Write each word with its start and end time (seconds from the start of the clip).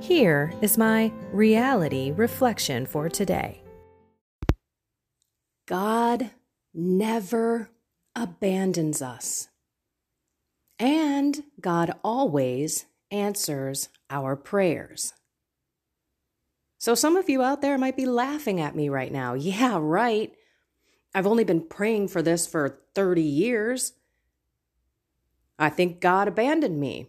Here 0.00 0.52
is 0.60 0.76
my 0.76 1.10
reality 1.32 2.12
reflection 2.12 2.84
for 2.86 3.08
today 3.08 3.62
God 5.66 6.30
never 6.74 7.70
abandons 8.14 9.00
us, 9.00 9.48
and 10.78 11.42
God 11.60 11.92
always 12.04 12.86
answers 13.10 13.88
our 14.10 14.36
prayers. 14.36 15.14
So, 16.78 16.94
some 16.94 17.16
of 17.16 17.30
you 17.30 17.42
out 17.42 17.62
there 17.62 17.78
might 17.78 17.96
be 17.96 18.06
laughing 18.06 18.60
at 18.60 18.76
me 18.76 18.88
right 18.88 19.10
now. 19.10 19.34
Yeah, 19.46 19.78
right. 19.80 20.32
I've 21.14 21.26
only 21.26 21.44
been 21.44 21.62
praying 21.62 22.08
for 22.08 22.20
this 22.20 22.46
for 22.46 22.80
30 22.94 23.22
years. 23.22 23.94
I 25.58 25.70
think 25.70 26.00
God 26.00 26.28
abandoned 26.28 26.78
me. 26.78 27.08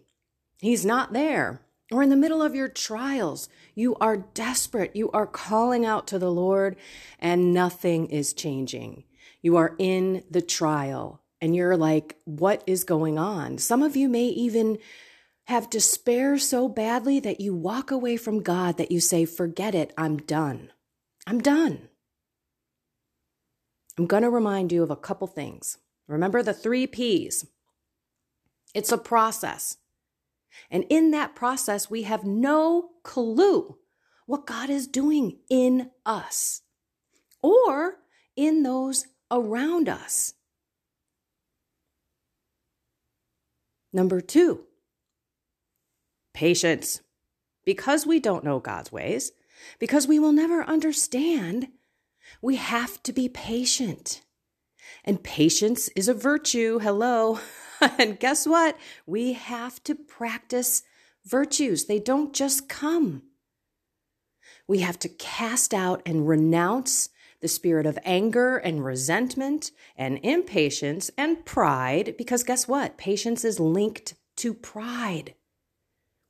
He's 0.62 0.86
not 0.86 1.12
there 1.12 1.62
or 1.92 2.04
in 2.04 2.10
the 2.10 2.16
middle 2.16 2.42
of 2.42 2.56
your 2.56 2.68
trials, 2.68 3.48
you 3.74 3.96
are 3.96 4.18
desperate. 4.18 4.96
You 4.96 5.10
are 5.12 5.28
calling 5.28 5.86
out 5.86 6.08
to 6.08 6.20
the 6.20 6.32
Lord 6.32 6.76
and 7.20 7.54
nothing 7.54 8.08
is 8.08 8.34
changing. 8.34 9.06
You 9.42 9.56
are 9.56 9.76
in 9.78 10.24
the 10.30 10.42
trial 10.42 11.22
and 11.40 11.56
you're 11.56 11.78
like, 11.78 12.18
what 12.26 12.64
is 12.68 12.84
going 12.84 13.18
on? 13.18 13.58
Some 13.58 13.84
of 13.84 13.96
you 13.96 14.10
may 14.10 14.26
even 14.26 14.80
have 15.46 15.70
despair 15.70 16.38
so 16.38 16.68
badly 16.68 17.22
that 17.22 17.40
you 17.40 17.54
walk 17.54 17.90
away 17.90 18.18
from 18.18 18.44
God 18.44 18.78
that 18.78 18.92
you 18.92 19.00
say, 19.00 19.24
forget 19.24 19.74
it, 19.74 19.94
I'm 19.98 20.18
done. 20.18 20.72
I'm 21.26 21.40
done. 21.40 21.88
I'm 23.98 24.08
going 24.08 24.24
to 24.24 24.30
remind 24.30 24.72
you 24.72 24.84
of 24.84 24.92
a 24.92 24.96
couple 24.96 25.28
things. 25.28 25.78
Remember 26.08 26.44
the 26.44 26.54
three 26.54 26.86
P's. 26.86 27.48
It's 28.74 28.92
a 28.92 28.98
process. 28.98 29.78
And 30.70 30.86
in 30.90 31.12
that 31.12 31.36
process, 31.36 31.90
we 31.90 32.04
have 32.04 32.24
no 32.24 32.90
clue 33.04 33.78
what 34.26 34.46
God 34.46 34.70
is 34.70 34.88
doing 34.88 35.40
in 35.50 35.92
us 36.06 36.62
or 37.42 37.96
in 38.36 38.64
those 38.64 39.06
around 39.32 39.90
us. 39.90 40.34
Number 43.94 44.22
two, 44.22 44.66
patience. 46.34 47.02
Because 47.66 48.06
we 48.06 48.20
don't 48.20 48.46
know 48.46 48.60
God's 48.60 48.92
ways, 48.92 49.32
because 49.80 50.08
we 50.08 50.20
will 50.20 50.32
never 50.32 50.64
understand, 50.64 51.68
we 52.42 52.56
have 52.56 53.02
to 53.04 53.12
be 53.12 53.28
patient. 53.28 54.22
And 55.04 55.24
patience 55.24 55.90
is 55.90 56.08
a 56.08 56.14
virtue. 56.14 56.80
Hello. 56.80 57.40
and 57.98 58.20
guess 58.20 58.46
what? 58.48 58.78
We 59.06 59.34
have 59.34 59.84
to 59.84 59.96
practice 59.96 60.84
virtues, 61.26 61.86
they 61.86 62.00
don't 62.00 62.34
just 62.34 62.70
come. 62.70 63.24
We 64.68 64.80
have 64.80 65.00
to 65.00 65.10
cast 65.10 65.74
out 65.74 66.02
and 66.06 66.28
renounce 66.28 67.10
the 67.42 67.48
spirit 67.48 67.86
of 67.86 68.00
anger 68.04 68.58
and 68.58 68.84
resentment 68.84 69.72
and 69.96 70.20
impatience 70.24 71.12
and 71.18 71.46
pride, 71.46 72.16
because 72.18 72.44
guess 72.44 72.68
what? 72.68 72.98
Patience 72.98 73.46
is 73.46 73.60
linked 73.60 74.16
to 74.38 74.54
pride. 74.54 75.36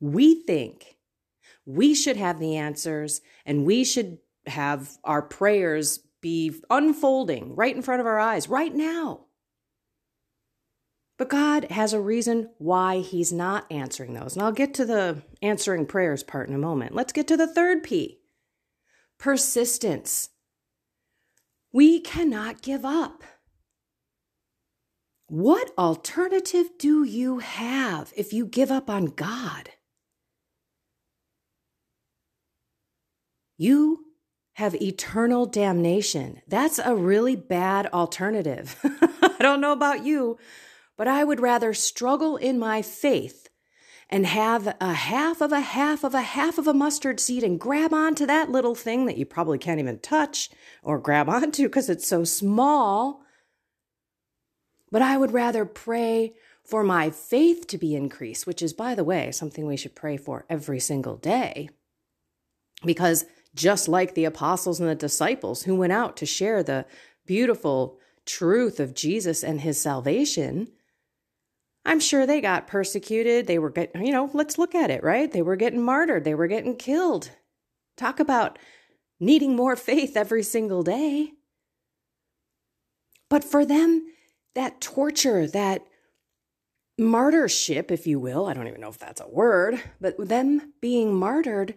We 0.00 0.42
think 0.42 0.96
we 1.64 1.94
should 1.94 2.16
have 2.16 2.38
the 2.38 2.56
answers 2.56 3.20
and 3.44 3.64
we 3.64 3.84
should 3.84 4.18
have 4.46 4.96
our 5.04 5.22
prayers 5.22 5.98
be 6.20 6.54
unfolding 6.70 7.54
right 7.54 7.74
in 7.74 7.82
front 7.82 8.00
of 8.00 8.06
our 8.06 8.18
eyes 8.18 8.48
right 8.48 8.74
now. 8.74 9.26
But 11.18 11.28
God 11.28 11.64
has 11.72 11.92
a 11.92 12.00
reason 12.00 12.50
why 12.58 13.00
He's 13.00 13.32
not 13.32 13.66
answering 13.70 14.14
those. 14.14 14.34
And 14.34 14.42
I'll 14.42 14.52
get 14.52 14.72
to 14.74 14.84
the 14.84 15.22
answering 15.42 15.84
prayers 15.84 16.22
part 16.22 16.48
in 16.48 16.54
a 16.54 16.58
moment. 16.58 16.94
Let's 16.94 17.12
get 17.12 17.26
to 17.28 17.36
the 17.36 17.52
third 17.52 17.82
P 17.82 18.20
persistence. 19.18 20.30
We 21.72 22.00
cannot 22.00 22.62
give 22.62 22.84
up. 22.84 23.24
What 25.26 25.72
alternative 25.76 26.70
do 26.78 27.04
you 27.04 27.40
have 27.40 28.12
if 28.16 28.32
you 28.32 28.46
give 28.46 28.70
up 28.70 28.88
on 28.88 29.06
God? 29.06 29.70
You 33.58 34.04
have 34.54 34.74
eternal 34.76 35.44
damnation. 35.44 36.40
That's 36.48 36.78
a 36.78 36.94
really 36.94 37.36
bad 37.36 37.88
alternative. 37.88 38.76
I 38.82 39.36
don't 39.40 39.60
know 39.60 39.72
about 39.72 40.04
you, 40.04 40.38
but 40.98 41.08
I 41.08 41.24
would 41.24 41.40
rather 41.40 41.72
struggle 41.72 42.36
in 42.36 42.58
my 42.58 42.82
faith 42.82 43.48
and 44.10 44.26
have 44.26 44.76
a 44.80 44.92
half 44.92 45.40
of 45.40 45.52
a 45.52 45.60
half 45.60 46.02
of 46.02 46.12
a 46.12 46.22
half 46.22 46.58
of 46.58 46.66
a 46.66 46.74
mustard 46.74 47.20
seed 47.20 47.44
and 47.44 47.60
grab 47.60 47.94
onto 47.94 48.26
that 48.26 48.50
little 48.50 48.74
thing 48.74 49.06
that 49.06 49.16
you 49.16 49.24
probably 49.24 49.58
can't 49.58 49.80
even 49.80 50.00
touch 50.00 50.50
or 50.82 50.98
grab 50.98 51.28
onto 51.30 51.62
because 51.62 51.88
it's 51.88 52.06
so 52.06 52.24
small. 52.24 53.22
But 54.90 55.02
I 55.02 55.16
would 55.16 55.32
rather 55.32 55.64
pray 55.64 56.34
for 56.64 56.82
my 56.82 57.10
faith 57.10 57.66
to 57.68 57.78
be 57.78 57.94
increased, 57.94 58.46
which 58.46 58.60
is, 58.60 58.72
by 58.72 58.94
the 58.94 59.04
way, 59.04 59.30
something 59.30 59.66
we 59.66 59.76
should 59.76 59.94
pray 59.94 60.16
for 60.16 60.46
every 60.50 60.80
single 60.80 61.16
day. 61.16 61.68
Because 62.84 63.24
just 63.54 63.88
like 63.88 64.14
the 64.14 64.24
apostles 64.24 64.80
and 64.80 64.88
the 64.88 64.94
disciples 64.94 65.62
who 65.62 65.76
went 65.76 65.92
out 65.92 66.16
to 66.16 66.26
share 66.26 66.62
the 66.62 66.86
beautiful 67.26 67.98
truth 68.26 68.80
of 68.80 68.94
Jesus 68.94 69.42
and 69.42 69.60
his 69.60 69.80
salvation, 69.80 70.68
I'm 71.84 72.00
sure 72.00 72.26
they 72.26 72.40
got 72.40 72.66
persecuted. 72.66 73.46
They 73.46 73.58
were 73.58 73.70
getting, 73.70 74.04
you 74.04 74.12
know, 74.12 74.30
let's 74.34 74.58
look 74.58 74.74
at 74.74 74.90
it, 74.90 75.02
right? 75.02 75.30
They 75.30 75.42
were 75.42 75.56
getting 75.56 75.82
martyred, 75.82 76.24
they 76.24 76.34
were 76.34 76.46
getting 76.46 76.76
killed. 76.76 77.30
Talk 77.96 78.20
about 78.20 78.58
needing 79.20 79.56
more 79.56 79.76
faith 79.76 80.16
every 80.16 80.42
single 80.42 80.82
day. 80.82 81.32
But 83.28 83.44
for 83.44 83.64
them, 83.64 84.06
that 84.54 84.80
torture, 84.80 85.46
that 85.46 85.82
martyrship, 86.98 87.90
if 87.90 88.06
you 88.06 88.18
will, 88.18 88.46
I 88.46 88.54
don't 88.54 88.68
even 88.68 88.80
know 88.80 88.88
if 88.88 88.98
that's 88.98 89.20
a 89.20 89.28
word, 89.28 89.80
but 90.00 90.16
them 90.28 90.72
being 90.80 91.14
martyred 91.14 91.74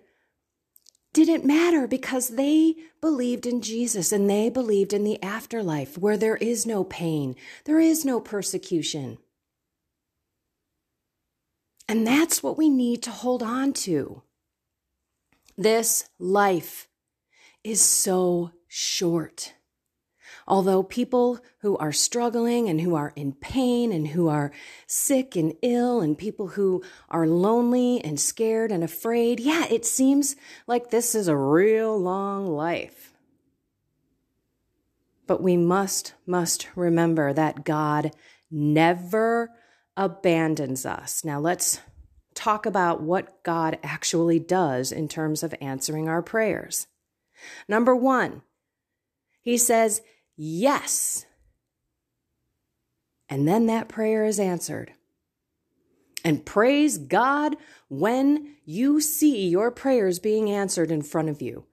didn't 1.13 1.45
matter 1.45 1.87
because 1.87 2.29
they 2.29 2.75
believed 3.01 3.45
in 3.45 3.61
Jesus 3.61 4.11
and 4.11 4.29
they 4.29 4.49
believed 4.49 4.93
in 4.93 5.03
the 5.03 5.21
afterlife 5.21 5.97
where 5.97 6.17
there 6.17 6.37
is 6.37 6.65
no 6.65 6.83
pain, 6.83 7.35
there 7.65 7.79
is 7.79 8.05
no 8.05 8.19
persecution. 8.19 9.17
And 11.91 12.07
that's 12.07 12.41
what 12.41 12.57
we 12.57 12.69
need 12.69 13.03
to 13.03 13.11
hold 13.11 13.43
on 13.43 13.73
to. 13.73 14.23
This 15.57 16.07
life 16.19 16.87
is 17.65 17.81
so 17.81 18.51
short. 18.69 19.55
Although 20.47 20.83
people 20.83 21.41
who 21.59 21.75
are 21.79 21.91
struggling 21.91 22.69
and 22.69 22.79
who 22.79 22.95
are 22.95 23.11
in 23.17 23.33
pain 23.33 23.91
and 23.91 24.07
who 24.07 24.29
are 24.29 24.53
sick 24.87 25.35
and 25.35 25.53
ill 25.61 25.99
and 25.99 26.17
people 26.17 26.47
who 26.47 26.81
are 27.09 27.27
lonely 27.27 28.01
and 28.01 28.17
scared 28.17 28.71
and 28.71 28.85
afraid, 28.85 29.41
yeah, 29.41 29.65
it 29.69 29.85
seems 29.85 30.37
like 30.67 30.91
this 30.91 31.13
is 31.13 31.27
a 31.27 31.35
real 31.35 31.99
long 31.99 32.47
life. 32.47 33.13
But 35.27 35.43
we 35.43 35.57
must, 35.57 36.13
must 36.25 36.69
remember 36.73 37.33
that 37.33 37.65
God 37.65 38.11
never 38.49 39.51
abandons 40.01 40.83
us. 40.83 41.23
Now 41.23 41.39
let's 41.39 41.79
talk 42.33 42.65
about 42.65 43.03
what 43.03 43.43
God 43.43 43.77
actually 43.83 44.39
does 44.39 44.91
in 44.91 45.07
terms 45.07 45.43
of 45.43 45.53
answering 45.61 46.09
our 46.09 46.23
prayers. 46.23 46.87
Number 47.67 47.95
one, 47.95 48.41
He 49.41 49.57
says, 49.57 50.01
Yes. 50.35 51.25
And 53.29 53.47
then 53.47 53.67
that 53.67 53.87
prayer 53.87 54.25
is 54.25 54.39
answered. 54.39 54.93
And 56.25 56.45
praise 56.45 56.97
God 56.97 57.55
when 57.87 58.55
you 58.65 59.01
see 59.01 59.47
your 59.47 59.69
prayers 59.69 60.19
being 60.19 60.49
answered 60.49 60.91
in 60.91 61.01
front 61.03 61.29
of 61.29 61.41
you. 61.41 61.65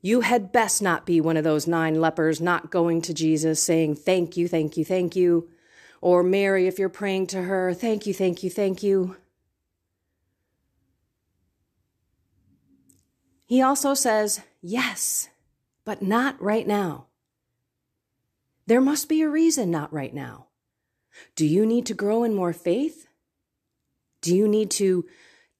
You 0.00 0.22
had 0.22 0.52
best 0.52 0.80
not 0.82 1.06
be 1.06 1.20
one 1.20 1.36
of 1.36 1.44
those 1.44 1.66
nine 1.66 2.00
lepers 2.00 2.40
not 2.40 2.70
going 2.70 3.02
to 3.02 3.14
Jesus 3.14 3.62
saying, 3.62 3.96
Thank 3.96 4.38
you, 4.38 4.48
thank 4.48 4.78
you, 4.78 4.86
thank 4.86 5.14
you. 5.14 5.50
Or 6.02 6.24
Mary, 6.24 6.66
if 6.66 6.80
you're 6.80 6.88
praying 6.88 7.28
to 7.28 7.42
her, 7.42 7.72
Thank 7.72 8.06
you, 8.06 8.12
thank 8.12 8.42
you, 8.42 8.50
thank 8.50 8.82
you. 8.82 9.16
He 13.46 13.62
also 13.62 13.94
says, 13.94 14.40
Yes, 14.60 15.28
but 15.84 16.02
not 16.02 16.42
right 16.42 16.66
now. 16.66 17.06
There 18.66 18.80
must 18.80 19.08
be 19.08 19.22
a 19.22 19.30
reason 19.30 19.70
not 19.70 19.92
right 19.92 20.12
now. 20.12 20.48
Do 21.36 21.46
you 21.46 21.64
need 21.64 21.86
to 21.86 21.94
grow 21.94 22.24
in 22.24 22.34
more 22.34 22.52
faith? 22.52 23.06
Do 24.20 24.34
you 24.34 24.48
need 24.48 24.70
to 24.72 25.04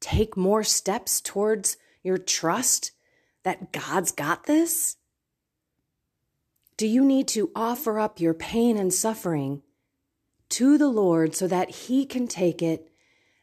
take 0.00 0.36
more 0.36 0.64
steps 0.64 1.20
towards 1.20 1.76
your 2.02 2.18
trust 2.18 2.90
that 3.44 3.70
God's 3.72 4.10
got 4.10 4.46
this? 4.46 4.96
Do 6.76 6.88
you 6.88 7.04
need 7.04 7.28
to 7.28 7.50
offer 7.54 8.00
up 8.00 8.18
your 8.18 8.34
pain 8.34 8.76
and 8.76 8.92
suffering 8.92 9.62
to 10.52 10.78
the 10.78 10.88
Lord 10.88 11.34
so 11.34 11.46
that 11.48 11.70
He 11.70 12.06
can 12.06 12.26
take 12.26 12.62
it 12.62 12.90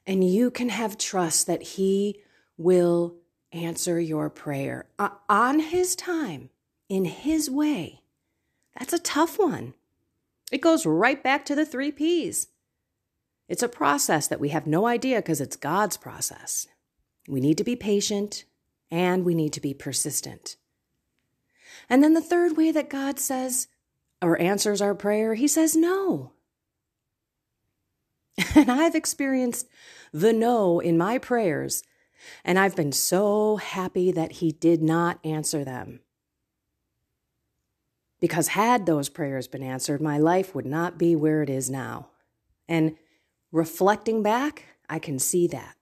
and 0.08 0.24
you 0.24 0.50
can 0.50 0.70
have 0.70 0.98
trust 0.98 1.48
that 1.48 1.62
He 1.62 2.22
will 2.58 3.16
answer 3.52 4.00
your 4.00 4.30
prayer 4.30 4.88
uh, 4.98 5.10
on 5.28 5.60
His 5.60 5.96
time, 5.96 6.50
in 6.88 7.06
His 7.06 7.50
way? 7.50 8.02
That's 8.78 8.94
a 8.94 9.00
tough 9.00 9.38
one. 9.38 9.74
It 10.52 10.62
goes 10.62 10.86
right 10.86 11.22
back 11.22 11.46
to 11.46 11.56
the 11.56 11.66
three 11.66 11.92
P's 11.92 12.48
it's 13.50 13.64
a 13.64 13.68
process 13.68 14.28
that 14.28 14.40
we 14.40 14.50
have 14.50 14.68
no 14.68 14.86
idea 14.86 15.18
because 15.18 15.42
it's 15.42 15.56
God's 15.56 15.98
process. 15.98 16.68
We 17.28 17.42
need 17.42 17.58
to 17.58 17.64
be 17.64 17.76
patient 17.76 18.46
and 18.92 19.26
we 19.26 19.34
need 19.34 19.54
to 19.54 19.62
be 19.62 19.74
persistent. 19.74 20.56
And 21.90 22.04
then 22.04 22.14
the 22.14 22.22
third 22.22 22.56
way 22.56 22.72
that 22.72 22.92
God 22.92 23.20
says 23.20 23.68
or 24.22 24.40
answers 24.40 24.82
our 24.82 24.94
prayer, 24.94 25.34
He 25.34 25.48
says 25.48 25.76
no. 25.76 26.34
And 28.56 28.72
I've 28.72 28.96
experienced 28.96 29.68
the 30.14 30.34
no 30.34 30.80
in 30.80 30.98
my 30.98 31.18
prayers, 31.18 31.84
and 32.44 32.58
I've 32.58 32.76
been 32.76 32.92
so 32.92 33.58
happy 33.58 34.12
that 34.12 34.34
He 34.34 34.52
did 34.52 34.82
not 34.82 35.20
answer 35.24 35.64
them. 35.64 36.00
Because 38.20 38.50
had 38.50 38.86
those 38.86 39.10
prayers 39.10 39.48
been 39.48 39.64
answered, 39.64 40.02
my 40.02 40.18
life 40.18 40.54
would 40.54 40.66
not 40.66 40.98
be 40.98 41.16
where 41.16 41.42
it 41.42 41.50
is 41.50 41.70
now. 41.70 42.10
And 42.68 42.96
Reflecting 43.52 44.22
back, 44.22 44.66
I 44.88 45.00
can 45.00 45.18
see 45.18 45.48
that. 45.48 45.76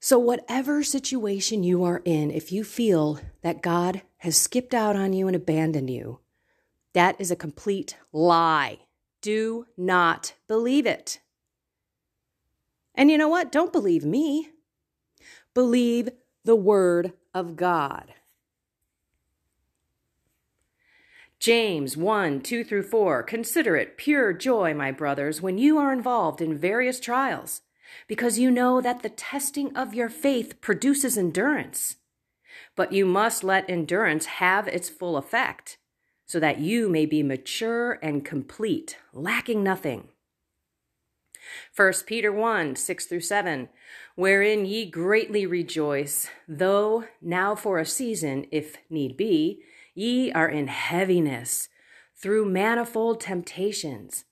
So, 0.00 0.18
whatever 0.18 0.82
situation 0.82 1.62
you 1.62 1.82
are 1.84 2.02
in, 2.04 2.30
if 2.30 2.52
you 2.52 2.62
feel 2.62 3.20
that 3.40 3.62
God 3.62 4.02
has 4.18 4.36
skipped 4.36 4.74
out 4.74 4.96
on 4.96 5.14
you 5.14 5.26
and 5.26 5.34
abandoned 5.34 5.88
you, 5.88 6.20
that 6.92 7.18
is 7.18 7.30
a 7.30 7.36
complete 7.36 7.96
lie. 8.12 8.80
Do 9.24 9.64
not 9.78 10.34
believe 10.48 10.84
it. 10.84 11.20
And 12.94 13.10
you 13.10 13.16
know 13.16 13.26
what? 13.26 13.50
Don't 13.50 13.72
believe 13.72 14.04
me. 14.04 14.50
Believe 15.54 16.10
the 16.44 16.54
Word 16.54 17.14
of 17.32 17.56
God. 17.56 18.12
James 21.38 21.96
1 21.96 22.42
2 22.42 22.64
through 22.64 22.82
4. 22.82 23.22
Consider 23.22 23.76
it 23.76 23.96
pure 23.96 24.34
joy, 24.34 24.74
my 24.74 24.92
brothers, 24.92 25.40
when 25.40 25.56
you 25.56 25.78
are 25.78 25.90
involved 25.90 26.42
in 26.42 26.58
various 26.58 27.00
trials, 27.00 27.62
because 28.06 28.38
you 28.38 28.50
know 28.50 28.82
that 28.82 29.02
the 29.02 29.08
testing 29.08 29.74
of 29.74 29.94
your 29.94 30.10
faith 30.10 30.60
produces 30.60 31.16
endurance. 31.16 31.96
But 32.76 32.92
you 32.92 33.06
must 33.06 33.42
let 33.42 33.70
endurance 33.70 34.26
have 34.26 34.68
its 34.68 34.90
full 34.90 35.16
effect, 35.16 35.78
so 36.26 36.40
that 36.40 36.58
you 36.58 36.88
may 36.88 37.06
be 37.06 37.22
mature 37.22 37.98
and 38.02 38.24
complete, 38.24 38.98
lacking 39.12 39.62
nothing. 39.62 40.08
1 41.76 41.92
Peter 42.06 42.32
1 42.32 42.76
6 42.76 43.06
through 43.06 43.20
7, 43.20 43.68
wherein 44.14 44.64
ye 44.64 44.88
greatly 44.90 45.44
rejoice, 45.44 46.28
though 46.48 47.04
now 47.20 47.54
for 47.54 47.78
a 47.78 47.86
season, 47.86 48.46
if 48.50 48.78
need 48.88 49.16
be, 49.16 49.62
Ye 49.94 50.32
are 50.32 50.48
in 50.48 50.66
heaviness 50.66 51.68
through 52.16 52.46
manifold 52.46 53.20
temptations, 53.20 54.24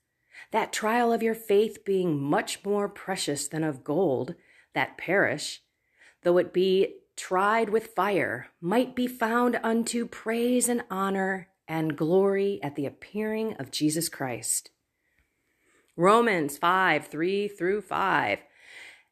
that 0.50 0.72
trial 0.72 1.12
of 1.12 1.22
your 1.22 1.36
faith 1.36 1.84
being 1.84 2.20
much 2.20 2.64
more 2.64 2.88
precious 2.88 3.46
than 3.46 3.62
of 3.62 3.84
gold 3.84 4.34
that 4.74 4.98
perish, 4.98 5.62
though 6.22 6.38
it 6.38 6.52
be 6.52 6.96
tried 7.16 7.68
with 7.68 7.94
fire, 7.94 8.48
might 8.60 8.96
be 8.96 9.06
found 9.06 9.60
unto 9.62 10.04
praise 10.06 10.68
and 10.68 10.82
honor 10.90 11.48
and 11.72 11.96
glory 11.96 12.60
at 12.62 12.76
the 12.76 12.84
appearing 12.84 13.54
of 13.54 13.70
Jesus 13.70 14.10
Christ. 14.10 14.70
Romans 15.96 16.58
5 16.58 17.06
3 17.06 17.48
through 17.48 17.80
5. 17.80 18.38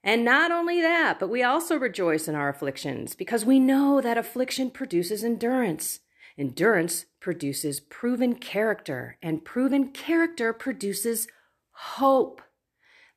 And 0.04 0.24
not 0.24 0.50
only 0.50 0.80
that, 0.80 1.18
but 1.18 1.30
we 1.30 1.42
also 1.42 1.76
rejoice 1.76 2.28
in 2.28 2.34
our 2.34 2.48
afflictions, 2.48 3.14
because 3.14 3.44
we 3.44 3.58
know 3.58 4.00
that 4.00 4.18
affliction 4.18 4.70
produces 4.70 5.24
endurance 5.24 6.00
Endurance 6.40 7.04
produces 7.20 7.80
proven 7.80 8.34
character, 8.34 9.18
and 9.20 9.44
proven 9.44 9.88
character 9.88 10.54
produces 10.54 11.28
hope. 11.72 12.40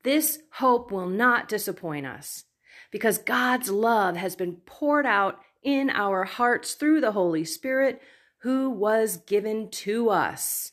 This 0.04 0.40
hope 0.56 0.92
will 0.92 1.08
not 1.08 1.48
disappoint 1.48 2.06
us 2.06 2.44
because 2.92 3.18
God's 3.18 3.70
love 3.70 4.18
has 4.18 4.36
been 4.36 4.58
poured 4.66 5.06
out 5.06 5.40
in 5.64 5.90
our 5.90 6.26
hearts 6.26 6.74
through 6.74 7.00
the 7.00 7.14
Holy 7.14 7.46
Spirit 7.46 8.02
who 8.44 8.70
was 8.70 9.18
given 9.18 9.70
to 9.70 10.10
us. 10.10 10.72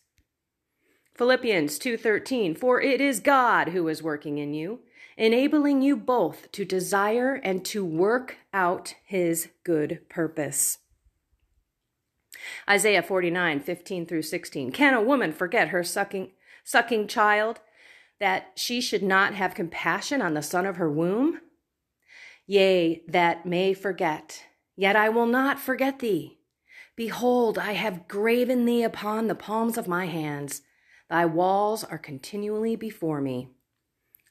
Philippians 1.15 1.79
2:13 1.79 2.55
For 2.57 2.81
it 2.81 3.01
is 3.01 3.21
God 3.21 3.71
who 3.71 3.89
is 3.89 4.03
working 4.03 4.39
in 4.39 4.55
you 4.55 4.81
enabling 5.21 5.83
you 5.83 5.95
both 5.97 6.51
to 6.51 6.65
desire 6.65 7.35
and 7.35 7.63
to 7.63 7.85
work 7.85 8.39
out 8.55 8.95
his 9.05 9.51
good 9.65 10.01
purpose. 10.09 10.79
Isaiah 12.69 13.03
49:15 13.03 14.07
through 14.07 14.23
16. 14.23 14.73
Can 14.73 14.95
a 14.95 15.03
woman 15.03 15.31
forget 15.33 15.69
her 15.69 15.85
sucking, 15.85 16.33
sucking 16.65 17.07
child, 17.07 17.61
that 18.19 18.53
she 18.55 18.81
should 18.81 19.03
not 19.03 19.35
have 19.35 19.55
compassion 19.55 20.23
on 20.23 20.33
the 20.33 20.43
son 20.43 20.65
of 20.65 20.77
her 20.77 20.91
womb? 20.91 21.43
Yea, 22.47 23.05
that 23.07 23.45
may 23.45 23.75
forget, 23.75 24.47
yet 24.75 24.97
I 24.97 25.11
will 25.11 25.27
not 25.27 25.61
forget 25.61 25.99
thee. 25.99 26.40
Behold, 27.01 27.57
I 27.57 27.73
have 27.73 28.09
graven 28.09 28.67
thee 28.67 28.83
upon 28.83 29.27
the 29.27 29.35
palms 29.35 29.79
of 29.79 29.89
my 29.89 30.05
hands. 30.05 30.61
Thy 31.09 31.25
walls 31.25 31.83
are 31.83 31.97
continually 31.97 32.77
before 32.77 33.23
me. 33.23 33.49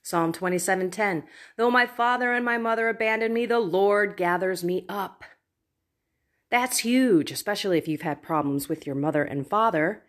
Psalm 0.04 0.32
27:10 0.32 1.24
Though 1.58 1.72
my 1.72 1.88
father 1.88 2.32
and 2.32 2.46
my 2.46 2.60
mother 2.60 2.88
abandon 2.88 3.34
me, 3.34 3.48
the 3.48 3.58
Lord 3.58 4.16
gathers 4.16 4.64
me 4.64 4.86
up. 4.88 5.24
That's 6.52 6.86
huge, 6.86 7.32
especially 7.32 7.80
if 7.80 7.88
you've 7.88 8.04
had 8.04 8.22
problems 8.22 8.70
with 8.70 8.86
your 8.86 8.96
mother 8.96 9.24
and 9.24 9.48
father. 9.50 10.04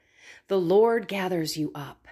The 0.49 0.61
Lord 0.61 1.09
gathers 1.09 1.57
you 1.57 1.73
up. 1.75 2.07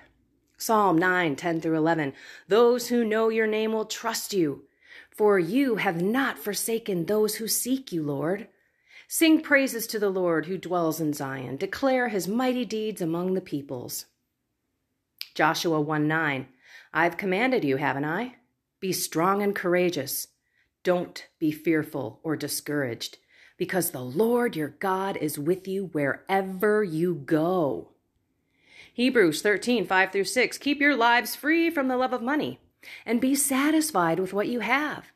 Psalm 0.57 0.97
9, 0.97 1.37
10 1.37 1.61
through 1.61 1.77
11. 1.77 2.15
Those 2.49 2.89
who 2.89 3.05
know 3.05 3.29
your 3.29 3.47
name 3.47 3.75
will 3.75 3.85
trust 3.85 4.33
you, 4.33 4.65
for 5.11 5.39
you 5.39 5.77
have 5.77 6.01
not 6.01 6.39
forsaken 6.39 7.05
those 7.05 7.35
who 7.35 7.49
seek 7.49 7.93
you, 7.93 8.03
Lord. 8.03 8.49
Sing 9.11 9.41
praises 9.41 9.87
to 9.87 9.99
the 9.99 10.11
Lord 10.11 10.45
who 10.45 10.59
dwells 10.59 11.01
in 11.01 11.15
Zion. 11.15 11.57
Declare 11.57 12.09
his 12.09 12.29
mighty 12.29 12.67
deeds 12.67 13.01
among 13.01 13.33
the 13.33 13.41
peoples. 13.41 14.05
Joshua 15.35 15.81
1 15.81 16.07
9. 16.07 16.47
I've 16.93 17.17
commanded 17.17 17.65
you, 17.65 17.79
haven't 17.79 18.05
I? 18.05 18.35
Be 18.81 18.93
strong 18.93 19.43
and 19.43 19.57
courageous. 19.57 20.29
Don't 20.85 21.27
be 21.39 21.51
fearful 21.51 22.21
or 22.23 22.37
discouraged 22.37 23.17
because 23.57 23.91
the 23.91 24.05
Lord 24.05 24.55
your 24.55 24.69
God 24.69 25.17
is 25.17 25.39
with 25.39 25.67
you 25.67 25.87
wherever 25.87 26.85
you 26.85 27.15
go. 27.15 27.93
Hebrews 28.93 29.41
13, 29.41 29.87
5 29.87 30.13
through 30.13 30.25
6. 30.25 30.59
Keep 30.59 30.81
your 30.81 30.95
lives 30.95 31.35
free 31.35 31.71
from 31.71 31.89
the 31.89 31.97
love 31.97 32.13
of 32.13 32.21
money 32.21 32.61
and 33.07 33.23
be 33.23 33.35
satisfied 33.35 34.21
with 34.21 34.35
what 34.35 34.49
you 34.49 34.61
have. 34.61 35.07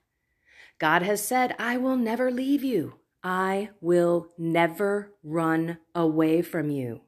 God 0.78 1.02
has 1.02 1.22
said, 1.22 1.54
I 1.58 1.76
will 1.76 1.96
never 1.96 2.30
leave 2.30 2.64
you. 2.64 2.94
I 3.25 3.71
will 3.81 4.29
never 4.37 5.12
run 5.23 5.79
away 5.95 6.43
from 6.43 6.71
you. 6.71 7.02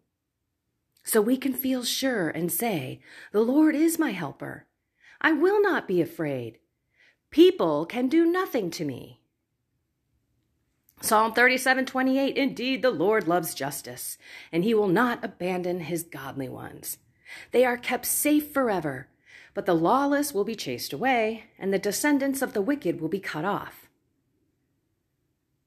So 1.03 1.21
we 1.21 1.37
can 1.37 1.53
feel 1.53 1.85
sure 1.85 2.29
and 2.29 2.51
say, 2.51 3.01
The 3.33 3.41
Lord 3.41 3.75
is 3.75 3.99
my 3.99 4.13
helper. 4.13 4.67
I 5.21 5.33
will 5.33 5.61
not 5.61 5.89
be 5.89 6.01
afraid. 6.01 6.59
People 7.31 7.85
can 7.85 8.09
do 8.09 8.25
nothing 8.25 8.71
to 8.73 8.85
me. 8.85 9.21
Psalm 11.01 11.35
37 11.35 11.85
28 11.85 12.37
Indeed, 12.37 12.83
the 12.83 12.91
Lord 12.91 13.29
loves 13.29 13.55
justice, 13.55 14.17
and 14.53 14.65
he 14.65 14.73
will 14.73 14.89
not 14.89 15.23
abandon 15.25 15.81
his 15.81 16.05
godly 16.05 16.49
ones. 16.49 16.99
They 17.51 17.65
are 17.65 17.77
kept 17.77 18.07
safe 18.07 18.53
forever, 18.53 19.09
but 19.53 19.67
the 19.67 19.75
lawless 19.75 20.33
will 20.33 20.45
be 20.45 20.55
chased 20.55 20.93
away, 20.93 21.45
and 21.59 21.73
the 21.73 21.79
descendants 21.79 22.41
of 22.41 22.53
the 22.53 22.63
wicked 22.63 23.01
will 23.01 23.09
be 23.09 23.21
cut 23.21 23.45
off. 23.45 23.91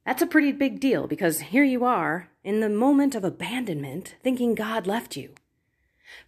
That's 0.08 0.22
a 0.22 0.26
pretty 0.26 0.54
big 0.54 0.80
deal 0.80 1.06
because 1.06 1.42
here 1.42 1.66
you 1.66 1.84
are 1.84 2.30
in 2.42 2.62
the 2.62 2.70
moment 2.70 3.14
of 3.14 3.26
abandonment, 3.26 4.16
thinking 4.24 4.56
God 4.56 4.88
left 4.88 5.18
you. 5.18 5.32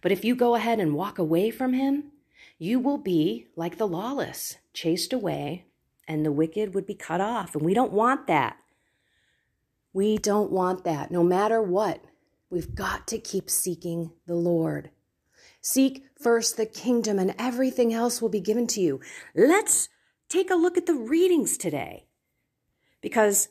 But 0.02 0.12
if 0.12 0.22
you 0.22 0.34
go 0.34 0.54
ahead 0.54 0.78
and 0.78 0.94
walk 0.94 1.18
away 1.18 1.50
from 1.50 1.72
him, 1.72 2.12
you 2.58 2.78
will 2.78 2.98
be 2.98 3.46
like 3.56 3.78
the 3.78 3.88
lawless, 3.88 4.58
chased 4.74 5.14
away, 5.14 5.64
and 6.06 6.26
the 6.26 6.30
wicked 6.30 6.74
would 6.74 6.86
be 6.86 6.94
cut 6.94 7.22
off. 7.22 7.54
And 7.54 7.64
we 7.64 7.72
don't 7.72 7.90
want 7.90 8.26
that. 8.26 8.58
We 9.94 10.18
don't 10.18 10.50
want 10.52 10.84
that. 10.84 11.10
No 11.10 11.24
matter 11.24 11.62
what, 11.62 12.04
we've 12.50 12.74
got 12.74 13.06
to 13.08 13.18
keep 13.18 13.48
seeking 13.48 14.12
the 14.26 14.34
Lord. 14.34 14.90
Seek 15.62 16.04
first 16.20 16.58
the 16.58 16.66
kingdom, 16.66 17.18
and 17.18 17.34
everything 17.38 17.94
else 17.94 18.20
will 18.20 18.28
be 18.28 18.40
given 18.40 18.66
to 18.66 18.80
you. 18.82 19.00
Let's 19.34 19.88
take 20.28 20.50
a 20.50 20.54
look 20.54 20.76
at 20.76 20.84
the 20.84 20.92
readings 20.92 21.56
today 21.56 22.04
because 23.00 23.48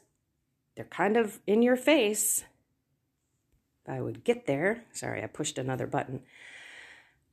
they're 0.80 0.86
kind 0.86 1.18
of 1.18 1.42
in 1.46 1.62
your 1.62 1.76
face. 1.76 2.46
I 3.86 4.00
would 4.00 4.24
get 4.24 4.46
there, 4.46 4.86
sorry, 4.94 5.22
I 5.22 5.28
pushed 5.28 5.58
another 5.58 5.86
button. 5.86 6.22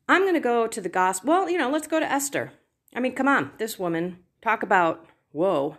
I'm 0.08 0.22
going 0.22 0.34
to 0.34 0.40
go 0.40 0.66
to 0.66 0.80
the 0.80 0.88
gospel. 0.88 1.28
Well, 1.28 1.48
you 1.48 1.56
know, 1.56 1.70
let's 1.70 1.86
go 1.86 2.00
to 2.00 2.10
Esther. 2.10 2.50
I 2.92 2.98
mean, 2.98 3.14
come 3.14 3.28
on, 3.28 3.52
this 3.58 3.78
woman, 3.78 4.18
talk 4.42 4.64
about, 4.64 5.06
whoa. 5.30 5.76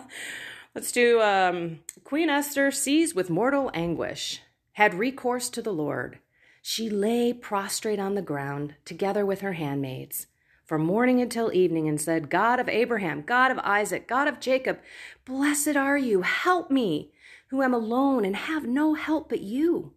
let's 0.74 0.90
do 0.90 1.20
um, 1.20 1.80
Queen 2.02 2.30
Esther 2.30 2.70
sees 2.70 3.14
with 3.14 3.28
mortal 3.28 3.70
anguish, 3.74 4.40
had 4.72 4.94
recourse 4.94 5.50
to 5.50 5.60
the 5.60 5.74
Lord. 5.74 6.18
She 6.62 6.88
lay 6.88 7.34
prostrate 7.34 7.98
on 7.98 8.14
the 8.14 8.22
ground, 8.22 8.76
together 8.86 9.26
with 9.26 9.42
her 9.42 9.52
handmaids, 9.52 10.28
from 10.66 10.84
morning 10.84 11.20
until 11.20 11.52
evening, 11.52 11.88
and 11.88 12.00
said, 12.00 12.28
God 12.28 12.58
of 12.58 12.68
Abraham, 12.68 13.22
God 13.22 13.52
of 13.52 13.58
Isaac, 13.60 14.08
God 14.08 14.26
of 14.26 14.40
Jacob, 14.40 14.80
blessed 15.24 15.76
are 15.76 15.96
you, 15.96 16.22
help 16.22 16.70
me, 16.70 17.12
who 17.48 17.62
am 17.62 17.72
alone 17.72 18.24
and 18.24 18.34
have 18.34 18.66
no 18.66 18.94
help 18.94 19.28
but 19.28 19.40
you. 19.40 19.92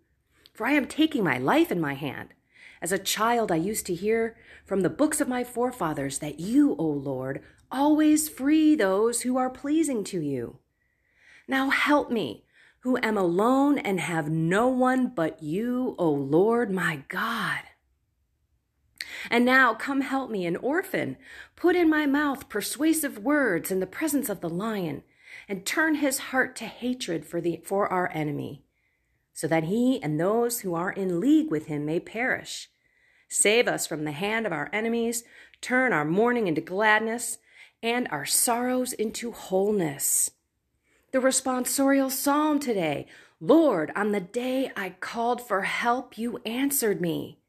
For 0.54 0.68
I 0.68 0.74
am 0.74 0.86
taking 0.86 1.24
my 1.24 1.40
life 1.40 1.72
in 1.72 1.82
my 1.82 1.96
hand. 1.96 2.30
As 2.82 2.92
a 2.92 3.00
child, 3.00 3.52
I 3.52 3.56
used 3.56 3.88
to 3.88 3.96
hear 3.96 4.38
from 4.64 4.82
the 4.82 4.90
books 4.90 5.20
of 5.20 5.28
my 5.28 5.44
forefathers 5.44 6.20
that 6.20 6.40
you, 6.40 6.76
O 6.78 6.86
Lord, 6.86 7.42
always 7.72 8.30
free 8.30 8.76
those 8.76 9.22
who 9.22 9.38
are 9.38 9.50
pleasing 9.50 10.04
to 10.06 10.22
you. 10.22 10.60
Now 11.48 11.72
help 11.72 12.12
me, 12.12 12.46
who 12.82 12.98
am 13.02 13.18
alone 13.18 13.80
and 13.80 14.00
have 14.00 14.30
no 14.30 14.68
one 14.68 15.08
but 15.08 15.42
you, 15.42 15.96
O 15.98 16.10
Lord 16.10 16.72
my 16.72 17.04
God. 17.08 17.62
And 19.30 19.46
now 19.46 19.74
come 19.74 20.02
help 20.02 20.30
me, 20.30 20.46
an 20.46 20.56
orphan, 20.58 21.18
put 21.56 21.76
in 21.76 21.90
my 21.90 22.06
mouth 22.06 22.50
persuasive 22.50 23.18
words 23.20 23.72
in 23.72 23.80
the 23.80 23.88
presence 23.88 24.30
of 24.30 24.42
the 24.42 24.50
lion, 24.50 25.04
and 25.48 25.66
turn 25.66 25.96
his 25.96 26.20
heart 26.20 26.56
to 26.58 26.66
hatred 26.66 27.26
for, 27.26 27.42
the, 27.42 27.62
for 27.66 27.88
our 27.88 28.12
enemy 28.14 28.64
so 29.40 29.48
that 29.48 29.64
he 29.64 30.04
and 30.04 30.20
those 30.20 30.60
who 30.60 30.76
are 30.76 30.92
in 30.92 31.22
league 31.22 31.50
with 31.50 31.68
him 31.68 31.86
may 31.86 31.98
perish. 31.98 32.70
Save 33.30 33.70
us 33.70 33.88
from 33.88 34.04
the 34.04 34.12
hand 34.12 34.46
of 34.46 34.52
our 34.52 34.70
enemies, 34.74 35.24
turn 35.62 35.94
our 35.94 36.04
mourning 36.04 36.48
into 36.48 36.60
gladness, 36.60 37.38
and 37.82 38.06
our 38.12 38.26
sorrows 38.26 38.92
into 38.92 39.32
wholeness. 39.32 40.32
The 41.14 41.20
responsorial 41.20 42.12
psalm 42.12 42.60
today 42.60 43.08
Lord, 43.40 43.94
on 43.96 44.12
the 44.12 44.20
day 44.20 44.74
I 44.76 44.90
called 44.90 45.40
for 45.40 45.62
help, 45.62 46.18
you 46.18 46.42
answered 46.46 47.00
me. 47.00 47.40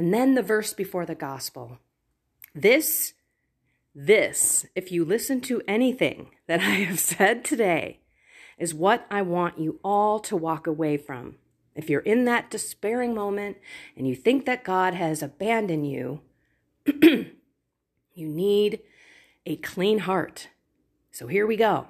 And 0.00 0.14
then 0.14 0.34
the 0.34 0.42
verse 0.42 0.72
before 0.72 1.04
the 1.04 1.14
gospel. 1.14 1.78
This, 2.54 3.12
this, 3.94 4.64
if 4.74 4.90
you 4.90 5.04
listen 5.04 5.42
to 5.42 5.60
anything 5.68 6.30
that 6.46 6.60
I 6.60 6.76
have 6.86 6.98
said 6.98 7.44
today, 7.44 8.00
is 8.56 8.72
what 8.72 9.06
I 9.10 9.20
want 9.20 9.58
you 9.58 9.78
all 9.84 10.18
to 10.20 10.38
walk 10.38 10.66
away 10.66 10.96
from. 10.96 11.36
If 11.74 11.90
you're 11.90 12.00
in 12.00 12.24
that 12.24 12.50
despairing 12.50 13.14
moment 13.14 13.58
and 13.94 14.08
you 14.08 14.14
think 14.14 14.46
that 14.46 14.64
God 14.64 14.94
has 14.94 15.22
abandoned 15.22 15.86
you, 15.86 16.22
you 16.86 17.26
need 18.14 18.80
a 19.44 19.56
clean 19.56 19.98
heart. 19.98 20.48
So 21.10 21.26
here 21.26 21.46
we 21.46 21.56
go. 21.56 21.88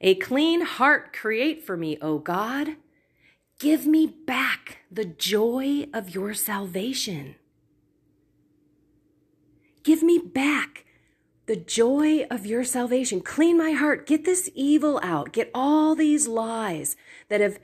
A 0.00 0.14
clean 0.14 0.60
heart 0.60 1.12
create 1.12 1.60
for 1.60 1.76
me, 1.76 1.98
O 2.00 2.20
God. 2.20 2.76
Give 3.58 3.86
me 3.86 4.06
back 4.06 4.78
the 4.88 5.04
joy 5.04 5.86
of 5.92 6.10
your 6.14 6.32
salvation. 6.32 7.34
Give 9.82 10.00
me 10.02 10.18
back 10.18 10.84
the 11.46 11.56
joy 11.56 12.24
of 12.30 12.46
your 12.46 12.62
salvation. 12.62 13.20
Clean 13.20 13.58
my 13.58 13.72
heart. 13.72 14.06
Get 14.06 14.24
this 14.24 14.48
evil 14.54 15.00
out. 15.02 15.32
Get 15.32 15.50
all 15.54 15.96
these 15.96 16.28
lies 16.28 16.94
that 17.30 17.40
have 17.40 17.58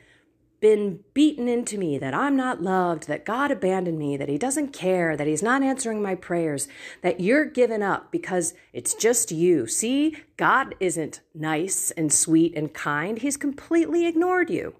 been 0.59 1.01
beaten 1.13 1.47
into 1.47 1.79
me 1.79 1.99
that 1.99 2.15
I'm 2.15 2.35
not 2.35 2.63
loved, 2.63 3.07
that 3.07 3.27
God 3.27 3.51
abandoned 3.53 3.99
me, 3.99 4.17
that 4.17 4.31
He 4.31 4.39
doesn't 4.39 4.73
care, 4.73 5.17
that 5.17 5.27
He's 5.27 5.43
not 5.43 5.63
answering 5.63 6.03
my 6.03 6.15
prayers, 6.15 6.67
that 7.03 7.21
you're 7.21 7.45
given 7.45 7.83
up 7.83 8.11
because 8.11 8.55
it's 8.73 8.95
just 8.95 9.31
you. 9.31 9.67
See, 9.67 10.17
God 10.39 10.75
isn't 10.81 11.21
nice 11.35 11.91
and 11.93 12.13
sweet 12.13 12.57
and 12.57 12.73
kind, 12.73 13.19
He's 13.19 13.37
completely 13.37 14.07
ignored 14.07 14.49
you. 14.51 14.75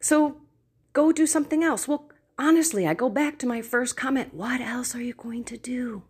So 0.00 0.40
go 0.92 1.12
do 1.12 1.26
something 1.26 1.62
else. 1.62 1.86
Well, 1.86 2.10
honestly, 2.38 2.86
I 2.86 2.94
go 2.94 3.08
back 3.08 3.38
to 3.38 3.46
my 3.46 3.62
first 3.62 3.96
comment 3.96 4.34
what 4.34 4.60
else 4.60 4.94
are 4.94 5.02
you 5.02 5.14
going 5.14 5.44
to 5.44 5.56
do? 5.56 6.02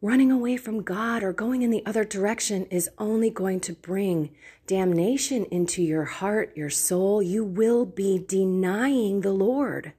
running 0.00 0.30
away 0.30 0.56
from 0.56 0.82
God 0.82 1.22
or 1.22 1.32
going 1.32 1.62
in 1.62 1.70
the 1.70 1.84
other 1.84 2.04
direction 2.04 2.66
is 2.66 2.88
only 2.98 3.30
going 3.30 3.60
to 3.60 3.72
bring 3.72 4.30
damnation 4.66 5.44
into 5.46 5.82
your 5.82 6.04
heart, 6.04 6.56
your 6.56 6.70
soul. 6.70 7.20
You 7.22 7.44
will 7.44 7.84
be 7.84 8.24
denying 8.26 9.22
the 9.22 9.32
Lord. 9.32 9.92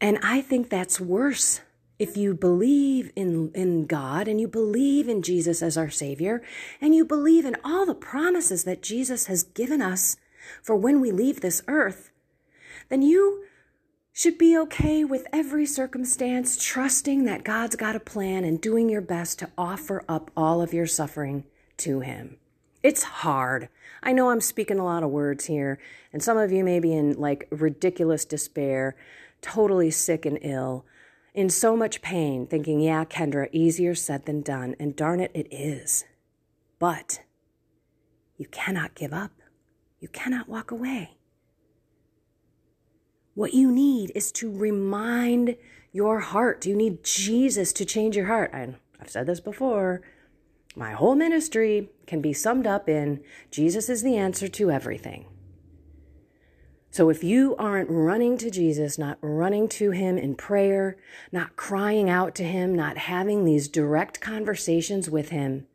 And 0.00 0.18
I 0.22 0.42
think 0.42 0.68
that's 0.68 1.00
worse. 1.00 1.60
If 1.98 2.16
you 2.16 2.34
believe 2.34 3.12
in, 3.14 3.52
in 3.54 3.86
God 3.86 4.26
and 4.26 4.40
you 4.40 4.48
believe 4.48 5.08
in 5.08 5.22
Jesus 5.22 5.62
as 5.62 5.76
our 5.76 5.90
Savior 5.90 6.42
and 6.80 6.94
you 6.94 7.04
believe 7.04 7.44
in 7.44 7.56
all 7.64 7.86
the 7.86 7.94
promises 7.94 8.64
that 8.64 8.82
Jesus 8.82 9.26
has 9.26 9.44
given 9.44 9.80
us 9.80 10.16
for 10.62 10.74
when 10.74 11.00
we 11.00 11.10
leave 11.10 11.40
this 11.40 11.62
earth, 11.68 12.10
then 12.88 13.02
you 13.02 13.44
should 14.12 14.38
be 14.38 14.56
okay 14.56 15.04
with 15.04 15.26
every 15.32 15.66
circumstance, 15.66 16.62
trusting 16.62 17.24
that 17.24 17.44
God's 17.44 17.74
got 17.74 17.96
a 17.96 18.00
plan 18.00 18.44
and 18.44 18.60
doing 18.60 18.88
your 18.88 19.00
best 19.00 19.40
to 19.40 19.50
offer 19.58 20.04
up 20.08 20.30
all 20.36 20.62
of 20.62 20.72
your 20.72 20.86
suffering 20.86 21.44
to 21.78 22.00
Him. 22.00 22.36
It's 22.82 23.02
hard. 23.02 23.68
I 24.02 24.12
know 24.12 24.30
I'm 24.30 24.40
speaking 24.40 24.78
a 24.78 24.84
lot 24.84 25.02
of 25.02 25.10
words 25.10 25.46
here, 25.46 25.80
and 26.12 26.22
some 26.22 26.36
of 26.36 26.52
you 26.52 26.62
may 26.62 26.78
be 26.78 26.92
in 26.92 27.14
like 27.14 27.48
ridiculous 27.50 28.24
despair, 28.24 28.94
totally 29.40 29.90
sick 29.90 30.26
and 30.26 30.38
ill, 30.42 30.84
in 31.34 31.50
so 31.50 31.76
much 31.76 32.00
pain, 32.00 32.46
thinking, 32.46 32.80
yeah, 32.80 33.04
Kendra, 33.04 33.48
easier 33.52 33.94
said 33.94 34.24
than 34.24 34.40
done. 34.40 34.76
And 34.78 34.94
darn 34.94 35.20
it, 35.20 35.32
it 35.34 35.52
is. 35.52 36.04
But 36.78 37.20
you 38.38 38.46
cannot 38.46 38.94
give 38.94 39.12
up, 39.12 39.32
you 40.00 40.08
cannot 40.08 40.48
walk 40.48 40.70
away. 40.70 41.18
What 43.34 43.52
you 43.52 43.72
need 43.72 44.12
is 44.14 44.30
to 44.32 44.50
remind 44.50 45.56
your 45.92 46.20
heart. 46.20 46.66
You 46.66 46.76
need 46.76 47.02
Jesus 47.02 47.72
to 47.72 47.84
change 47.84 48.16
your 48.16 48.26
heart. 48.26 48.50
And 48.52 48.76
I've 49.00 49.10
said 49.10 49.26
this 49.26 49.40
before. 49.40 50.02
My 50.76 50.92
whole 50.92 51.14
ministry 51.14 51.90
can 52.06 52.20
be 52.20 52.32
summed 52.32 52.66
up 52.66 52.88
in 52.88 53.22
Jesus 53.50 53.88
is 53.88 54.02
the 54.02 54.16
answer 54.16 54.46
to 54.48 54.70
everything. 54.70 55.26
So 56.94 57.08
if 57.08 57.24
you 57.24 57.56
aren't 57.56 57.90
running 57.90 58.38
to 58.38 58.52
Jesus, 58.52 58.98
not 58.98 59.18
running 59.20 59.68
to 59.70 59.90
him 59.90 60.16
in 60.16 60.36
prayer, 60.36 60.96
not 61.32 61.56
crying 61.56 62.08
out 62.08 62.36
to 62.36 62.44
him, 62.44 62.72
not 62.72 62.98
having 62.98 63.44
these 63.44 63.66
direct 63.66 64.20
conversations 64.20 65.10
with 65.10 65.30
him, 65.30 65.66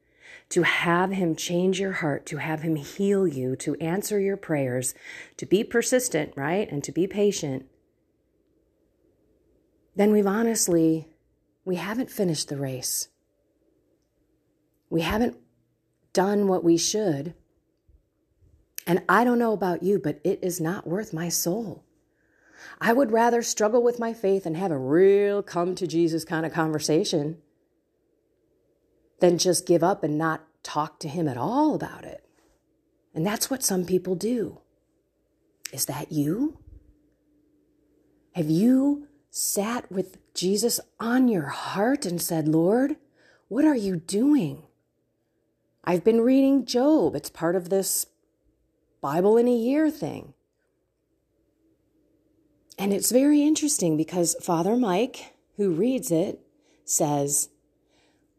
to 0.50 0.64
have 0.64 1.12
Him 1.12 1.36
change 1.36 1.80
your 1.80 1.92
heart, 1.92 2.26
to 2.28 2.38
have 2.38 2.62
Him 2.62 2.76
heal 2.76 3.28
you, 3.28 3.56
to 3.58 3.76
answer 3.76 4.20
your 4.20 4.38
prayers, 4.38 4.96
to 5.38 5.46
be 5.46 5.64
persistent, 5.64 6.34
right? 6.36 6.70
And 6.72 6.84
to 6.84 6.92
be 6.92 7.06
patient, 7.06 7.66
then 9.96 10.12
we've 10.12 10.26
honestly, 10.26 11.08
we 11.66 11.76
haven't 11.76 12.10
finished 12.10 12.50
the 12.50 12.58
race. 12.58 13.10
We 14.90 15.02
haven't 15.02 15.38
done 16.14 16.48
what 16.48 16.64
we 16.64 16.78
should. 16.78 17.36
And 18.89 19.03
I 19.08 19.24
don't 19.24 19.38
know 19.38 19.53
about 19.53 19.84
you, 19.84 20.00
but 20.00 20.19
it 20.24 20.39
is 20.41 20.60
not 20.60 20.88
worth 20.88 21.13
my 21.13 21.29
soul. 21.29 21.86
I 22.81 22.91
would 22.91 23.12
rather 23.12 23.43
struggle 23.43 23.84
with 23.84 24.00
my 24.00 24.13
faith 24.13 24.48
and 24.48 24.58
have 24.58 24.72
a 24.72 24.79
real 24.79 25.43
come 25.43 25.75
to 25.75 25.86
Jesus 25.86 26.25
kind 26.25 26.43
of 26.43 26.51
conversation 26.51 27.38
than 29.19 29.38
just 29.38 29.67
give 29.67 29.84
up 29.84 30.03
and 30.03 30.17
not 30.17 30.41
talk 30.63 31.00
to 31.01 31.08
Him 31.08 31.27
at 31.27 31.38
all 31.38 31.75
about 31.75 32.03
it. 32.03 32.25
And 33.13 33.24
that's 33.24 33.48
what 33.51 33.63
some 33.63 33.86
people 33.86 34.15
do. 34.15 34.58
Is 35.72 35.86
that 35.86 36.12
you? 36.12 36.58
Have 38.34 38.50
you 38.50 39.08
sat 39.29 39.91
with 39.91 40.17
Jesus 40.34 40.79
on 41.00 41.27
your 41.27 41.50
heart 41.50 42.08
and 42.08 42.19
said, 42.19 42.48
Lord, 42.48 42.96
what 43.50 43.65
are 43.65 43.75
you 43.75 43.98
doing? 43.98 44.63
I've 45.84 46.03
been 46.03 46.22
reading 46.22 46.65
Job. 46.65 47.15
It's 47.15 47.29
part 47.29 47.55
of 47.55 47.69
this 47.69 48.08
Bible 49.01 49.38
in 49.38 49.48
a 49.48 49.56
year 49.56 49.89
thing. 49.89 50.34
And 52.77 52.94
it's 52.94 53.12
very 53.12 53.41
interesting 53.41 53.98
because 53.98 54.36
Father 54.41 54.77
Mike, 54.77 55.34
who 55.58 55.72
reads 55.72 56.12
it, 56.12 56.39
says, 56.86 57.50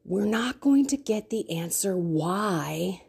We're 0.04 0.24
not 0.24 0.60
going 0.60 0.86
to 0.86 0.96
get 0.96 1.30
the 1.30 1.50
answer 1.50 1.96
why, 1.96 3.02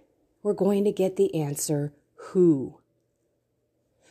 we're 0.43 0.53
going 0.53 0.83
to 0.83 0.91
get 0.91 1.15
the 1.15 1.33
answer 1.33 1.93
who. 2.15 2.79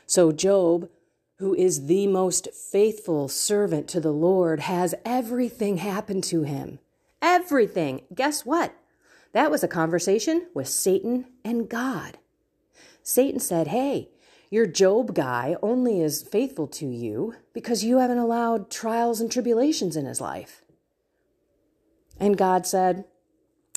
So, 0.06 0.32
Job, 0.32 0.88
who 1.37 1.54
is 1.54 1.87
the 1.87 2.06
most 2.06 2.49
faithful 2.52 3.28
servant 3.28 3.88
to 3.88 4.00
the 4.00 4.12
Lord, 4.12 4.61
has 4.61 4.94
everything 5.04 5.76
happen 5.76 6.20
to 6.23 6.42
him. 6.42 6.78
Everything. 7.23 8.02
Guess 8.14 8.44
what? 8.44 8.75
That 9.32 9.50
was 9.50 9.62
a 9.62 9.68
conversation 9.68 10.49
with 10.54 10.68
Satan 10.68 11.26
and 11.44 11.68
God. 11.68 12.18
Satan 13.02 13.40
said, 13.40 13.69
Hey, 13.69 14.11
your 14.50 14.66
Job 14.66 15.14
guy 15.14 15.57
only 15.62 16.00
is 16.00 16.23
faithful 16.23 16.66
to 16.69 16.87
you 16.87 17.35
because 17.52 17.85
you 17.85 17.99
haven't 17.99 18.19
allowed 18.19 18.71
trials 18.71 19.21
and 19.21 19.30
tribulations 19.30 19.97
in 19.97 20.07
his 20.07 20.21
life. 20.21 20.62
And 22.19 22.37
God 22.37 22.66
said, 22.66 23.04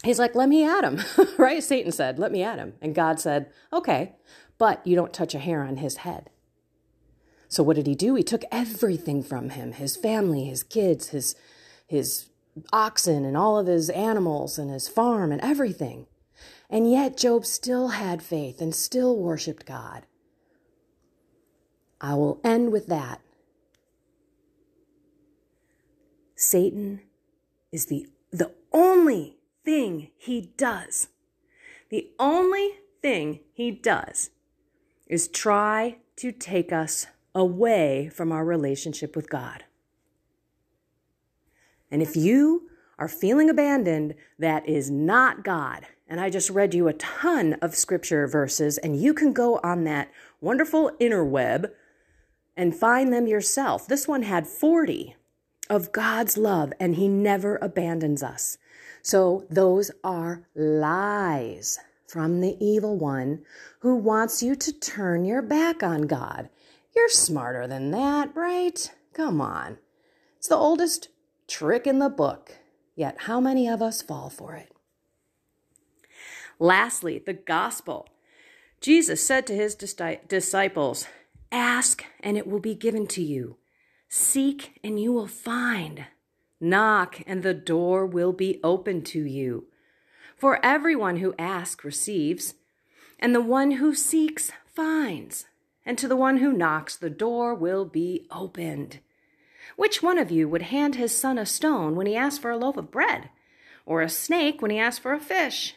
He's 0.04 0.20
like, 0.20 0.36
let 0.36 0.50
me 0.50 0.66
at 0.66 0.84
him, 0.84 1.00
right? 1.38 1.64
Satan 1.64 1.92
said, 1.92 2.20
let 2.20 2.32
me 2.32 2.44
at 2.44 2.60
him. 2.60 2.74
And 2.82 2.94
God 2.94 3.22
said, 3.22 3.50
okay, 3.72 4.16
but 4.58 4.86
you 4.86 4.96
don't 4.96 5.14
touch 5.14 5.34
a 5.34 5.40
hair 5.40 5.64
on 5.64 5.78
his 5.78 5.98
head. 5.98 6.30
So 7.48 7.64
what 7.64 7.78
did 7.78 7.88
he 7.88 7.96
do? 7.96 8.16
He 8.16 8.24
took 8.24 8.44
everything 8.52 9.24
from 9.24 9.52
him 9.52 9.74
his 9.74 9.96
family, 9.96 10.46
his 10.46 10.62
kids, 10.64 11.10
his, 11.10 11.36
his 11.88 12.30
oxen, 12.74 13.24
and 13.24 13.38
all 13.38 13.58
of 13.58 13.68
his 13.68 13.90
animals, 13.92 14.58
and 14.58 14.70
his 14.70 14.90
farm, 14.90 15.32
and 15.32 15.40
everything. 15.42 16.08
And 16.74 16.90
yet 16.90 17.18
Job 17.18 17.46
still 17.46 17.90
had 17.90 18.24
faith 18.24 18.60
and 18.60 18.74
still 18.74 19.16
worshiped 19.16 19.68
God. 19.68 20.08
I 22.02 22.16
will 22.16 22.42
end 22.44 22.72
with 22.72 22.88
that. 22.88 23.22
Satan 26.36 27.02
is 27.72 27.86
the, 27.86 28.08
the 28.32 28.54
only 28.72 29.38
thing 29.64 30.10
he 30.18 30.50
does, 30.58 31.10
the 31.90 32.10
only 32.18 32.72
thing 33.04 33.42
he 33.54 33.70
does 33.70 34.32
is 35.06 35.28
try 35.28 35.98
to 36.16 36.32
take 36.32 36.74
us 36.74 37.06
away 37.36 38.10
from 38.12 38.32
our 38.32 38.44
relationship 38.44 39.16
with 39.16 39.30
God. 39.30 39.64
And 41.92 42.02
if 42.02 42.16
you 42.16 42.64
are 42.98 43.08
feeling 43.08 43.52
abandoned, 43.52 44.16
that 44.40 44.68
is 44.68 44.90
not 44.90 45.44
God. 45.44 45.86
And 46.14 46.22
I 46.22 46.30
just 46.30 46.52
read 46.52 46.76
you 46.76 46.88
a 46.88 46.94
ton 46.94 47.54
of 47.54 47.74
scripture 47.74 48.28
verses, 48.28 48.78
and 48.78 49.02
you 49.02 49.16
can 49.16 49.34
go 49.34 49.60
on 49.64 49.84
that 49.86 50.12
wonderful 50.42 50.92
interweb 51.02 51.72
and 52.56 52.76
find 52.76 53.12
them 53.12 53.26
yourself. 53.26 53.88
This 53.88 54.08
one 54.08 54.22
had 54.22 54.46
40 54.46 55.16
of 55.72 55.92
God's 55.92 56.38
love, 56.38 56.72
and 56.80 56.98
He 56.98 57.08
never 57.08 57.58
abandons 57.64 58.22
us. 58.22 58.60
So 59.02 59.48
those 59.50 59.90
are 60.04 60.46
lies 60.54 61.80
from 62.08 62.42
the 62.42 62.58
evil 62.64 62.96
one 62.96 63.42
who 63.80 63.96
wants 63.96 64.44
you 64.44 64.56
to 64.56 64.72
turn 64.72 65.26
your 65.26 65.42
back 65.42 65.82
on 65.82 66.04
God. 66.04 66.48
You're 66.96 67.10
smarter 67.10 67.66
than 67.66 67.90
that, 67.90 68.36
right? 68.36 68.92
Come 69.14 69.42
on. 69.42 69.80
It's 70.38 70.48
the 70.48 70.58
oldest 70.58 71.08
trick 71.48 71.88
in 71.88 71.98
the 71.98 72.08
book, 72.08 72.60
yet 72.96 73.22
how 73.22 73.40
many 73.40 73.68
of 73.68 73.82
us 73.82 74.04
fall 74.04 74.30
for 74.30 74.54
it? 74.54 74.73
Lastly, 76.64 77.20
the 77.20 77.34
gospel. 77.34 78.08
Jesus 78.80 79.22
said 79.22 79.46
to 79.48 79.54
his 79.54 79.76
disciples, 79.76 81.08
Ask, 81.52 82.06
and 82.22 82.38
it 82.38 82.48
will 82.48 82.62
be 82.62 82.74
given 82.74 83.06
to 83.08 83.22
you. 83.22 83.58
Seek, 84.08 84.80
and 84.82 84.98
you 84.98 85.12
will 85.12 85.28
find. 85.28 86.06
Knock, 86.62 87.20
and 87.28 87.44
the 87.44 87.54
door 87.54 88.06
will 88.06 88.32
be 88.32 88.62
opened 88.64 89.06
to 89.08 89.26
you. 89.26 89.66
For 90.38 90.66
everyone 90.66 91.18
who 91.18 91.36
asks 91.38 91.84
receives, 91.84 92.54
and 93.20 93.36
the 93.36 93.42
one 93.42 93.72
who 93.72 93.94
seeks 93.94 94.54
finds, 94.66 95.48
and 95.86 95.98
to 95.98 96.08
the 96.08 96.16
one 96.16 96.38
who 96.38 96.54
knocks 96.54 96.96
the 96.96 97.10
door 97.10 97.54
will 97.54 97.84
be 97.84 98.26
opened. 98.32 99.00
Which 99.76 100.02
one 100.02 100.18
of 100.18 100.32
you 100.32 100.48
would 100.48 100.62
hand 100.62 100.96
his 100.96 101.12
son 101.12 101.38
a 101.38 101.46
stone 101.46 101.98
when 101.98 102.08
he 102.08 102.16
asks 102.16 102.40
for 102.40 102.52
a 102.52 102.58
loaf 102.58 102.78
of 102.78 102.90
bread, 102.90 103.32
or 103.86 104.02
a 104.02 104.08
snake 104.08 104.62
when 104.62 104.72
he 104.72 104.80
asks 104.80 105.00
for 105.00 105.12
a 105.12 105.20
fish? 105.20 105.76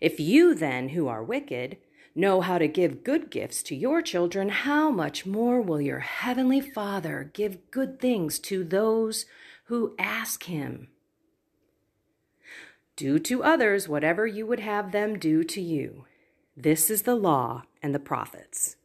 If 0.00 0.18
you 0.18 0.54
then, 0.54 0.90
who 0.90 1.08
are 1.08 1.22
wicked, 1.22 1.76
know 2.14 2.40
how 2.40 2.58
to 2.58 2.66
give 2.66 3.04
good 3.04 3.30
gifts 3.30 3.62
to 3.64 3.76
your 3.76 4.02
children, 4.02 4.48
how 4.48 4.90
much 4.90 5.26
more 5.26 5.60
will 5.60 5.80
your 5.80 6.00
heavenly 6.00 6.60
Father 6.60 7.30
give 7.34 7.70
good 7.70 8.00
things 8.00 8.38
to 8.40 8.64
those 8.64 9.26
who 9.64 9.94
ask 9.98 10.44
him? 10.44 10.88
Do 12.96 13.18
to 13.20 13.44
others 13.44 13.88
whatever 13.88 14.26
you 14.26 14.46
would 14.46 14.60
have 14.60 14.92
them 14.92 15.18
do 15.18 15.44
to 15.44 15.60
you. 15.60 16.06
This 16.56 16.90
is 16.90 17.02
the 17.02 17.14
law 17.14 17.64
and 17.82 17.94
the 17.94 17.98
prophets. 17.98 18.76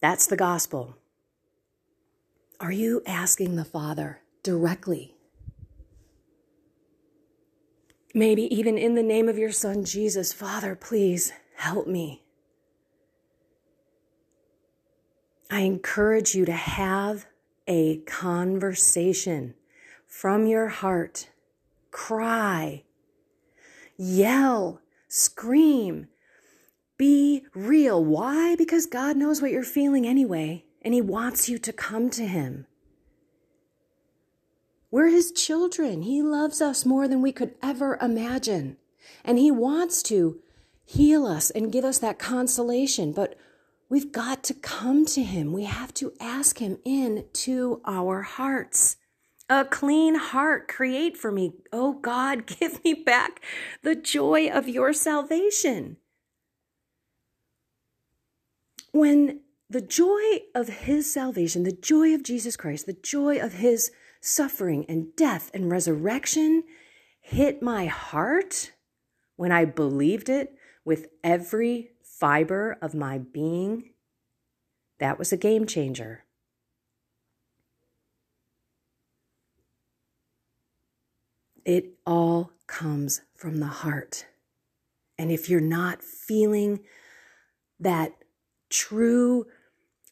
That's 0.00 0.26
the 0.26 0.36
gospel. 0.36 0.96
Are 2.60 2.72
you 2.72 3.02
asking 3.06 3.56
the 3.56 3.64
Father 3.64 4.20
directly 4.42 5.13
Maybe 8.16 8.42
even 8.54 8.78
in 8.78 8.94
the 8.94 9.02
name 9.02 9.28
of 9.28 9.38
your 9.38 9.50
Son, 9.50 9.84
Jesus, 9.84 10.32
Father, 10.32 10.76
please 10.76 11.32
help 11.56 11.88
me. 11.88 12.22
I 15.50 15.62
encourage 15.62 16.34
you 16.34 16.44
to 16.44 16.52
have 16.52 17.26
a 17.66 17.98
conversation 17.98 19.54
from 20.06 20.46
your 20.46 20.68
heart. 20.68 21.28
Cry, 21.90 22.84
yell, 23.96 24.80
scream, 25.08 26.06
be 26.96 27.42
real. 27.52 28.04
Why? 28.04 28.54
Because 28.54 28.86
God 28.86 29.16
knows 29.16 29.42
what 29.42 29.50
you're 29.50 29.64
feeling 29.64 30.06
anyway, 30.06 30.64
and 30.82 30.94
He 30.94 31.00
wants 31.00 31.48
you 31.48 31.58
to 31.58 31.72
come 31.72 32.10
to 32.10 32.26
Him. 32.26 32.66
We're 34.94 35.08
His 35.08 35.32
children. 35.32 36.02
He 36.02 36.22
loves 36.22 36.60
us 36.60 36.86
more 36.86 37.08
than 37.08 37.20
we 37.20 37.32
could 37.32 37.56
ever 37.60 37.98
imagine. 38.00 38.76
And 39.24 39.38
He 39.38 39.50
wants 39.50 40.04
to 40.04 40.40
heal 40.84 41.26
us 41.26 41.50
and 41.50 41.72
give 41.72 41.84
us 41.84 41.98
that 41.98 42.20
consolation. 42.20 43.10
But 43.10 43.36
we've 43.88 44.12
got 44.12 44.44
to 44.44 44.54
come 44.54 45.04
to 45.06 45.24
Him. 45.24 45.52
We 45.52 45.64
have 45.64 45.92
to 45.94 46.12
ask 46.20 46.58
Him 46.58 46.78
into 46.84 47.80
our 47.84 48.22
hearts. 48.22 48.96
A 49.50 49.64
clean 49.64 50.14
heart 50.14 50.68
create 50.68 51.16
for 51.16 51.32
me. 51.32 51.54
Oh 51.72 51.94
God, 51.94 52.46
give 52.60 52.84
me 52.84 52.94
back 52.94 53.40
the 53.82 53.96
joy 53.96 54.48
of 54.48 54.68
your 54.68 54.92
salvation. 54.92 55.96
When 58.92 59.40
the 59.68 59.80
joy 59.80 60.42
of 60.54 60.68
his 60.68 61.12
salvation, 61.12 61.64
the 61.64 61.72
joy 61.72 62.14
of 62.14 62.22
Jesus 62.22 62.56
Christ, 62.56 62.86
the 62.86 62.92
joy 62.92 63.40
of 63.40 63.54
his 63.54 63.90
suffering 64.24 64.84
and 64.88 65.14
death 65.16 65.50
and 65.52 65.70
resurrection 65.70 66.64
hit 67.20 67.62
my 67.62 67.86
heart 67.86 68.72
when 69.36 69.52
I 69.52 69.64
believed 69.64 70.28
it 70.28 70.54
with 70.84 71.08
every 71.22 71.90
fiber 72.02 72.78
of 72.80 72.94
my 72.94 73.18
being, 73.18 73.90
that 74.98 75.18
was 75.18 75.32
a 75.32 75.36
game 75.36 75.66
changer. 75.66 76.24
It 81.64 81.94
all 82.06 82.52
comes 82.66 83.22
from 83.34 83.58
the 83.58 83.66
heart. 83.66 84.26
And 85.18 85.30
if 85.30 85.48
you're 85.48 85.60
not 85.60 86.02
feeling 86.02 86.80
that 87.80 88.12
true 88.70 89.46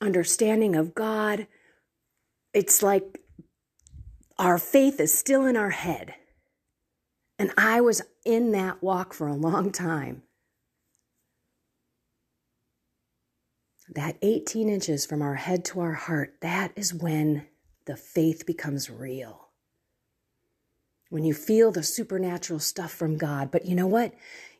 understanding 0.01 0.75
of 0.75 0.95
God, 0.95 1.47
it's 2.53 2.83
like 2.83 3.22
our 4.39 4.59
faith 4.59 5.01
is 5.01 5.17
still 5.17 5.47
in 5.47 5.57
our 5.57 5.71
head. 5.71 6.15
And 7.39 7.51
I 7.57 7.81
was 7.81 8.03
in 8.25 8.53
that 8.53 8.83
walk 8.83 9.15
for 9.15 9.27
a 9.27 9.35
long 9.35 9.73
time. 9.73 10.23
that 13.95 14.17
18 14.23 14.69
inches 14.69 15.05
from 15.05 15.23
our 15.23 15.35
head 15.35 15.65
to 15.67 15.81
our 15.81 15.93
heart, 15.93 16.37
that 16.41 16.73
is 16.77 16.95
when 16.95 17.47
the 17.87 17.97
faith 17.97 18.47
becomes 18.47 18.89
real. 18.89 19.49
When 21.11 21.25
you 21.25 21.35
feel 21.35 21.73
the 21.73 21.83
supernatural 21.83 22.59
stuff 22.59 22.91
from 22.91 23.19
God. 23.19 23.51
But 23.51 23.67
you 23.67 23.75
know 23.75 23.87
what? 23.87 24.15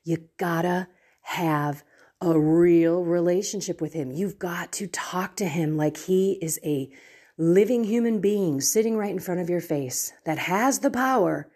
You 0.05 0.29
gotta 0.39 0.89
have 1.23 1.83
a 2.21 2.39
real 2.39 3.05
relationship 3.05 3.81
with 3.81 3.95
Him. 3.95 4.11
You've 4.11 4.39
got 4.39 4.71
to 4.73 4.87
talk 4.87 5.37
to 5.37 5.49
Him 5.49 5.77
like 5.77 5.97
He 5.97 6.33
is 6.43 6.61
a 6.63 6.91
living 7.39 7.85
human 7.85 8.21
being 8.21 8.61
sitting 8.61 8.97
right 8.97 9.11
in 9.11 9.19
front 9.19 9.41
of 9.41 9.51
your 9.51 9.61
face 9.61 10.13
that 10.25 10.39
has 10.39 10.81
the 10.81 10.91
power 10.91 11.49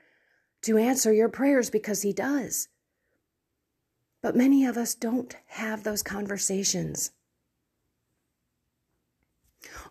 to 0.62 0.78
answer 0.78 1.12
your 1.12 1.28
prayers 1.28 1.70
because 1.70 2.02
He 2.02 2.12
does. 2.12 2.68
But 4.22 4.36
many 4.36 4.64
of 4.64 4.76
us 4.76 4.94
don't 4.94 5.36
have 5.46 5.84
those 5.84 6.02
conversations. 6.02 7.12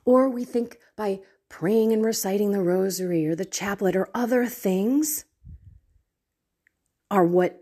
Or 0.04 0.30
we 0.30 0.44
think 0.44 0.78
by 0.96 1.22
praying 1.50 1.94
and 1.94 2.04
reciting 2.04 2.52
the 2.52 2.62
rosary 2.62 3.26
or 3.28 3.36
the 3.36 3.46
chaplet 3.46 3.96
or 3.96 4.10
other 4.14 4.46
things 4.46 5.26
are 7.10 7.26
what 7.26 7.62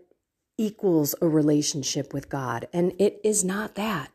equals 0.56 1.14
a 1.20 1.28
relationship 1.28 2.12
with 2.12 2.28
God. 2.28 2.68
And 2.72 2.92
it 2.98 3.20
is 3.22 3.44
not 3.44 3.74
that. 3.74 4.10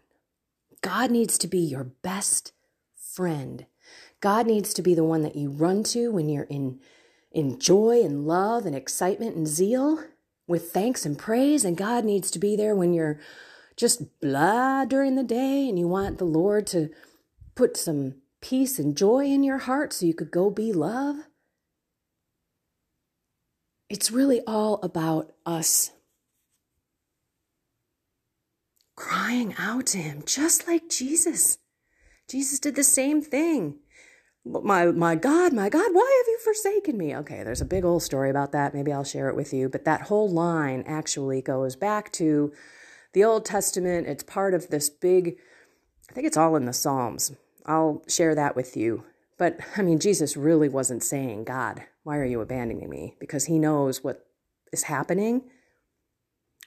God 0.82 1.12
needs 1.12 1.38
to 1.40 1.48
be 1.48 1.60
your 1.60 1.84
best 1.84 2.54
friend. 2.96 3.66
God 4.22 4.48
needs 4.48 4.74
to 4.74 4.82
be 4.82 4.94
the 4.94 5.04
one 5.04 5.22
that 5.24 5.36
you 5.36 5.50
run 5.50 5.84
to 5.86 6.12
when 6.12 6.30
you're 6.30 6.44
in, 6.44 6.80
in 7.32 7.60
joy 7.60 8.02
and 8.04 8.28
love 8.28 8.66
and 8.66 8.76
excitement 8.76 9.36
and 9.36 9.48
zeal 9.48 10.04
with 10.48 10.72
thanks 10.72 11.06
and 11.06 11.18
praise. 11.18 11.64
And 11.64 11.78
God 11.78 12.04
needs 12.04 12.30
to 12.32 12.40
be 12.40 12.56
there 12.56 12.76
when 12.76 12.94
you're 12.94 13.20
just 13.78 14.20
blah 14.20 14.86
during 14.86 15.16
the 15.16 15.24
day 15.24 15.70
and 15.70 15.80
you 15.80 15.88
want 15.88 16.18
the 16.18 16.26
Lord 16.26 16.68
to 16.68 16.90
put 17.56 17.78
some 17.78 18.16
peace 18.42 18.80
and 18.80 18.96
joy 18.96 19.26
in 19.26 19.44
your 19.44 19.60
heart 19.60 19.94
so 19.94 20.06
you 20.06 20.14
could 20.14 20.32
go 20.32 20.50
be 20.50 20.74
love. 20.74 21.16
It's 23.90 24.12
really 24.12 24.42
all 24.46 24.80
about 24.84 25.32
us 25.46 25.92
crying 28.96 29.56
out 29.58 29.88
to 29.88 29.98
him, 29.98 30.24
just 30.26 30.68
like 30.68 30.90
Jesus. 30.90 31.58
Jesus 32.30 32.60
did 32.60 32.76
the 32.76 32.84
same 32.84 33.22
thing. 33.22 33.80
My, 34.50 34.88
my 34.88 35.16
God, 35.16 35.54
my 35.54 35.70
God, 35.70 35.94
why 35.94 36.22
have 36.22 36.28
you 36.28 36.40
forsaken 36.44 36.98
me? 36.98 37.16
Okay, 37.18 37.44
there's 37.44 37.62
a 37.62 37.66
big 37.66 37.86
old 37.86 38.02
story 38.02 38.32
about 38.32 38.52
that. 38.54 38.74
Maybe 38.74 38.92
I'll 38.92 39.04
share 39.04 39.30
it 39.30 39.36
with 39.36 39.54
you. 39.54 39.70
But 39.70 39.86
that 39.86 40.04
whole 40.04 40.30
line 40.30 40.84
actually 40.88 41.42
goes 41.42 41.76
back 41.76 42.12
to 42.14 42.52
the 43.14 43.24
Old 43.24 43.46
Testament. 43.46 44.08
It's 44.08 44.24
part 44.24 44.56
of 44.56 44.70
this 44.70 44.90
big, 44.90 45.38
I 46.10 46.14
think 46.14 46.26
it's 46.26 46.38
all 46.38 46.56
in 46.56 46.66
the 46.66 46.74
Psalms. 46.74 47.34
I'll 47.68 48.04
share 48.08 48.34
that 48.34 48.56
with 48.56 48.76
you. 48.76 49.04
But 49.38 49.60
I 49.78 49.84
mean, 49.84 50.00
Jesus 50.00 50.36
really 50.36 50.68
wasn't 50.68 51.04
saying, 51.04 51.44
God, 51.44 51.84
why 52.04 52.18
are 52.18 52.26
you 52.26 52.42
abandoning 52.42 52.90
me? 52.90 53.16
Because 53.20 53.46
he 53.46 53.60
knows 53.60 54.04
what 54.04 54.26
is 54.74 54.84
happening. 54.84 55.44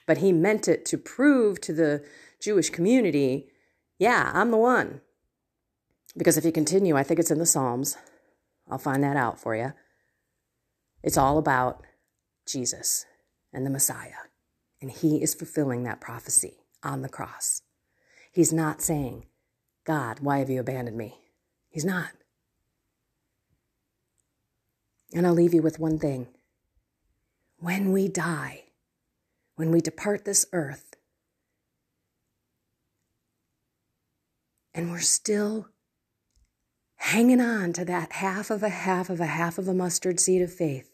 But 0.07 0.19
he 0.19 0.31
meant 0.31 0.67
it 0.69 0.85
to 0.85 0.97
prove 0.97 1.59
to 1.61 1.73
the 1.73 2.05
Jewish 2.41 2.69
community, 2.69 3.49
yeah, 3.99 4.31
I'm 4.33 4.51
the 4.51 4.57
one. 4.57 5.01
Because 6.15 6.37
if 6.37 6.45
you 6.45 6.51
continue, 6.51 6.95
I 6.95 7.03
think 7.03 7.19
it's 7.19 7.31
in 7.31 7.39
the 7.39 7.45
Psalms. 7.45 7.97
I'll 8.69 8.77
find 8.77 9.03
that 9.03 9.17
out 9.17 9.39
for 9.39 9.55
you. 9.55 9.73
It's 11.01 11.17
all 11.17 11.37
about 11.37 11.83
Jesus 12.47 13.05
and 13.51 13.65
the 13.65 13.69
Messiah. 13.69 14.29
And 14.81 14.91
he 14.91 15.21
is 15.21 15.33
fulfilling 15.33 15.83
that 15.83 16.01
prophecy 16.01 16.57
on 16.83 17.01
the 17.01 17.09
cross. 17.09 17.61
He's 18.31 18.53
not 18.53 18.81
saying, 18.81 19.25
God, 19.85 20.19
why 20.21 20.39
have 20.39 20.49
you 20.49 20.59
abandoned 20.59 20.97
me? 20.97 21.19
He's 21.69 21.85
not. 21.85 22.11
And 25.13 25.27
I'll 25.27 25.33
leave 25.33 25.53
you 25.53 25.61
with 25.61 25.79
one 25.79 25.99
thing. 25.99 26.27
When 27.59 27.91
we 27.91 28.07
die, 28.07 28.63
when 29.55 29.71
we 29.71 29.81
depart 29.81 30.25
this 30.25 30.45
earth, 30.51 30.95
and 34.73 34.91
we're 34.91 34.99
still 34.99 35.67
hanging 37.03 37.41
on 37.41 37.73
to 37.73 37.83
that 37.83 38.13
half 38.13 38.49
of 38.49 38.63
a 38.63 38.69
half 38.69 39.09
of 39.09 39.19
a 39.19 39.25
half 39.25 39.57
of 39.57 39.67
a 39.67 39.73
mustard 39.73 40.21
seed 40.21 40.41
of 40.41 40.53
faith, 40.53 40.89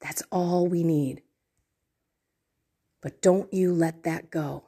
that's 0.00 0.22
all 0.30 0.68
we 0.68 0.84
need. 0.84 1.20
But 3.02 3.20
don't 3.20 3.52
you 3.52 3.72
let 3.72 4.04
that 4.04 4.30
go. 4.30 4.64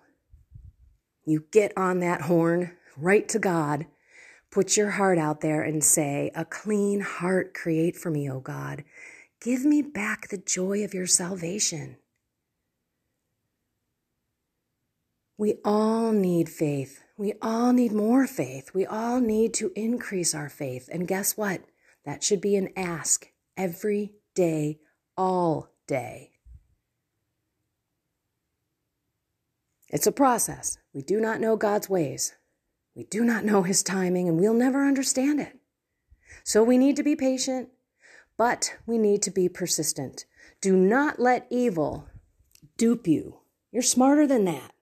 You 1.24 1.44
get 1.52 1.72
on 1.76 2.00
that 2.00 2.22
horn 2.22 2.76
right 2.96 3.28
to 3.28 3.38
God. 3.38 3.86
Put 4.50 4.76
your 4.76 4.90
heart 4.90 5.16
out 5.16 5.42
there 5.42 5.62
and 5.62 5.82
say, 5.82 6.32
A 6.34 6.44
clean 6.44 7.00
heart 7.00 7.54
create 7.54 7.96
for 7.96 8.10
me, 8.10 8.28
O 8.28 8.40
God. 8.40 8.82
Give 9.40 9.64
me 9.64 9.80
back 9.80 10.28
the 10.28 10.38
joy 10.38 10.82
of 10.82 10.92
your 10.92 11.06
salvation. 11.06 11.98
We 15.38 15.54
all 15.64 16.10
need 16.10 16.48
faith. 16.48 17.00
We 17.20 17.34
all 17.42 17.74
need 17.74 17.92
more 17.92 18.26
faith. 18.26 18.70
We 18.72 18.86
all 18.86 19.20
need 19.20 19.52
to 19.52 19.72
increase 19.76 20.34
our 20.34 20.48
faith. 20.48 20.88
And 20.90 21.06
guess 21.06 21.36
what? 21.36 21.60
That 22.06 22.22
should 22.22 22.40
be 22.40 22.56
an 22.56 22.70
ask 22.74 23.30
every 23.58 24.14
day, 24.34 24.78
all 25.18 25.68
day. 25.86 26.30
It's 29.90 30.06
a 30.06 30.12
process. 30.12 30.78
We 30.94 31.02
do 31.02 31.20
not 31.20 31.42
know 31.42 31.56
God's 31.56 31.90
ways. 31.90 32.36
We 32.94 33.04
do 33.04 33.22
not 33.22 33.44
know 33.44 33.64
his 33.64 33.82
timing 33.82 34.26
and 34.26 34.40
we'll 34.40 34.54
never 34.54 34.88
understand 34.88 35.40
it. 35.40 35.58
So 36.42 36.62
we 36.62 36.78
need 36.78 36.96
to 36.96 37.02
be 37.02 37.16
patient, 37.16 37.68
but 38.38 38.76
we 38.86 38.96
need 38.96 39.20
to 39.24 39.30
be 39.30 39.46
persistent. 39.46 40.24
Do 40.62 40.74
not 40.74 41.20
let 41.20 41.46
evil 41.50 42.08
dupe 42.78 43.06
you. 43.06 43.40
You're 43.70 43.82
smarter 43.82 44.26
than 44.26 44.46
that. 44.46 44.72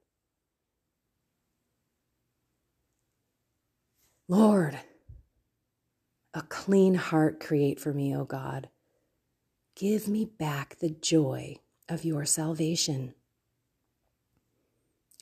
Lord, 4.30 4.78
a 6.34 6.42
clean 6.42 6.96
heart 6.96 7.40
create 7.40 7.80
for 7.80 7.94
me, 7.94 8.14
O 8.14 8.24
God. 8.24 8.68
Give 9.74 10.06
me 10.06 10.26
back 10.26 10.76
the 10.78 10.90
joy 10.90 11.56
of 11.88 12.04
your 12.04 12.26
salvation. 12.26 13.14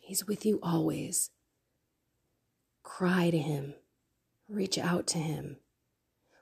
He's 0.03 0.27
with 0.27 0.45
you 0.45 0.59
always. 0.61 1.31
Cry 2.83 3.31
to 3.31 3.39
Him, 3.39 3.75
reach 4.49 4.77
out 4.77 5.07
to 5.09 5.19
Him. 5.19 5.59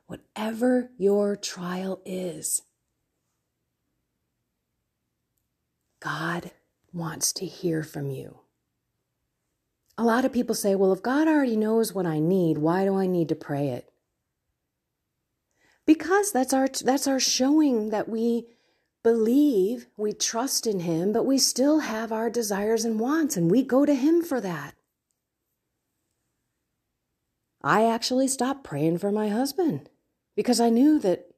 Whatever 0.06 0.90
your 0.96 1.36
trial 1.36 2.00
is, 2.06 2.62
God 6.00 6.50
wants 6.94 7.32
to 7.34 7.44
hear 7.44 7.82
from 7.82 8.10
you. 8.10 8.43
A 9.96 10.04
lot 10.04 10.24
of 10.24 10.32
people 10.32 10.54
say, 10.54 10.74
well, 10.74 10.92
if 10.92 11.02
God 11.02 11.28
already 11.28 11.56
knows 11.56 11.94
what 11.94 12.06
I 12.06 12.18
need, 12.18 12.58
why 12.58 12.84
do 12.84 12.96
I 12.96 13.06
need 13.06 13.28
to 13.28 13.34
pray 13.34 13.68
it? 13.68 13.90
Because 15.86 16.32
that's 16.32 16.52
our 16.52 16.66
that's 16.68 17.06
our 17.06 17.20
showing 17.20 17.90
that 17.90 18.08
we 18.08 18.46
believe, 19.02 19.86
we 19.96 20.12
trust 20.12 20.66
in 20.66 20.80
him, 20.80 21.12
but 21.12 21.26
we 21.26 21.38
still 21.38 21.80
have 21.80 22.10
our 22.10 22.30
desires 22.30 22.84
and 22.84 22.98
wants 22.98 23.36
and 23.36 23.50
we 23.50 23.62
go 23.62 23.84
to 23.84 23.94
him 23.94 24.22
for 24.22 24.40
that. 24.40 24.74
I 27.62 27.84
actually 27.84 28.28
stopped 28.28 28.64
praying 28.64 28.98
for 28.98 29.12
my 29.12 29.28
husband 29.28 29.90
because 30.34 30.58
I 30.60 30.70
knew 30.70 30.98
that, 31.00 31.33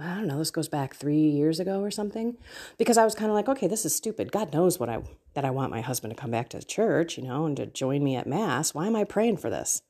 I 0.00 0.14
don't 0.14 0.26
know, 0.26 0.38
this 0.38 0.50
goes 0.50 0.68
back 0.68 0.94
three 0.94 1.28
years 1.28 1.60
ago 1.60 1.80
or 1.80 1.90
something, 1.90 2.36
because 2.78 2.98
I 2.98 3.04
was 3.04 3.14
kind 3.14 3.30
of 3.30 3.34
like, 3.34 3.48
okay, 3.48 3.66
this 3.66 3.84
is 3.84 3.94
stupid. 3.94 4.32
God 4.32 4.52
knows 4.52 4.78
what 4.78 4.88
I, 4.88 5.02
that 5.34 5.44
I 5.44 5.50
want 5.50 5.70
my 5.70 5.80
husband 5.80 6.14
to 6.14 6.20
come 6.20 6.30
back 6.30 6.48
to 6.50 6.62
church, 6.62 7.16
you 7.16 7.24
know, 7.24 7.46
and 7.46 7.56
to 7.56 7.66
join 7.66 8.02
me 8.02 8.16
at 8.16 8.26
mass. 8.26 8.74
Why 8.74 8.86
am 8.86 8.96
I 8.96 9.04
praying 9.04 9.38
for 9.38 9.50
this? 9.50 9.82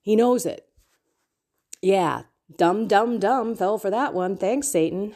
He 0.00 0.16
knows 0.16 0.46
it. 0.46 0.68
Yeah, 1.82 2.22
dumb, 2.56 2.86
dumb, 2.86 3.18
dumb 3.18 3.54
fell 3.54 3.78
for 3.78 3.90
that 3.90 4.14
one. 4.14 4.36
Thanks, 4.36 4.68
Satan. 4.68 5.14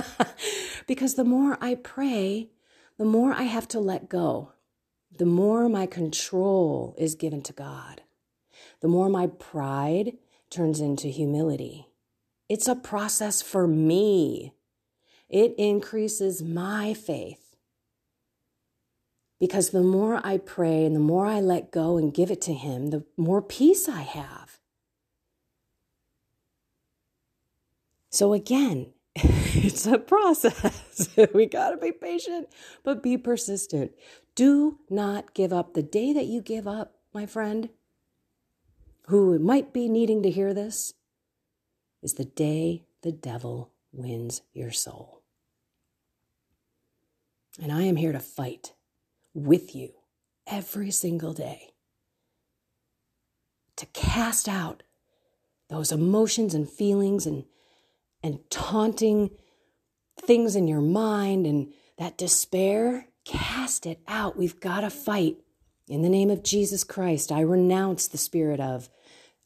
because 0.86 1.14
the 1.14 1.24
more 1.24 1.58
I 1.60 1.74
pray, 1.74 2.50
the 2.98 3.04
more 3.04 3.32
I 3.32 3.44
have 3.44 3.68
to 3.68 3.80
let 3.80 4.08
go, 4.08 4.52
the 5.16 5.26
more 5.26 5.68
my 5.68 5.86
control 5.86 6.94
is 6.98 7.14
given 7.14 7.42
to 7.42 7.52
God 7.52 8.02
the 8.84 8.88
more 8.88 9.08
my 9.08 9.26
pride 9.26 10.12
turns 10.50 10.78
into 10.78 11.08
humility. 11.08 11.88
It's 12.48 12.68
a 12.68 12.74
process 12.74 13.40
for 13.42 13.66
me. 13.66 14.54
It 15.28 15.54
increases 15.56 16.42
my 16.42 16.94
faith. 16.94 17.56
Because 19.40 19.70
the 19.70 19.82
more 19.82 20.20
I 20.24 20.38
pray 20.38 20.84
and 20.84 20.94
the 20.94 21.00
more 21.00 21.26
I 21.26 21.40
let 21.40 21.72
go 21.72 21.96
and 21.96 22.14
give 22.14 22.30
it 22.30 22.40
to 22.42 22.54
Him, 22.54 22.90
the 22.90 23.04
more 23.16 23.42
peace 23.42 23.88
I 23.88 24.02
have. 24.02 24.58
So 28.10 28.32
again, 28.32 28.92
it's 29.16 29.86
a 29.86 29.98
process. 29.98 31.08
we 31.34 31.46
got 31.46 31.70
to 31.70 31.76
be 31.76 31.92
patient, 31.92 32.48
but 32.84 33.02
be 33.02 33.18
persistent. 33.18 33.92
Do 34.34 34.78
not 34.88 35.34
give 35.34 35.52
up. 35.52 35.74
The 35.74 35.82
day 35.82 36.12
that 36.12 36.26
you 36.26 36.40
give 36.40 36.68
up, 36.68 36.94
my 37.12 37.26
friend, 37.26 37.70
who 39.08 39.38
might 39.38 39.72
be 39.72 39.88
needing 39.88 40.22
to 40.22 40.30
hear 40.30 40.54
this, 40.54 40.94
is 42.04 42.14
the 42.14 42.24
day 42.24 42.84
the 43.02 43.10
devil 43.10 43.72
wins 43.92 44.42
your 44.52 44.70
soul. 44.70 45.22
And 47.60 47.72
I 47.72 47.82
am 47.82 47.96
here 47.96 48.12
to 48.12 48.20
fight 48.20 48.74
with 49.32 49.74
you 49.74 49.92
every 50.46 50.90
single 50.90 51.32
day 51.32 51.70
to 53.76 53.86
cast 53.86 54.48
out 54.48 54.82
those 55.68 55.90
emotions 55.90 56.54
and 56.54 56.68
feelings 56.68 57.26
and, 57.26 57.44
and 58.22 58.38
taunting 58.50 59.30
things 60.20 60.54
in 60.54 60.68
your 60.68 60.80
mind 60.80 61.46
and 61.46 61.72
that 61.98 62.18
despair. 62.18 63.08
Cast 63.24 63.86
it 63.86 64.00
out. 64.06 64.36
We've 64.36 64.60
got 64.60 64.80
to 64.80 64.90
fight. 64.90 65.38
In 65.88 66.02
the 66.02 66.08
name 66.08 66.30
of 66.30 66.42
Jesus 66.42 66.84
Christ, 66.84 67.32
I 67.32 67.40
renounce 67.40 68.08
the 68.08 68.18
spirit 68.18 68.60
of 68.60 68.88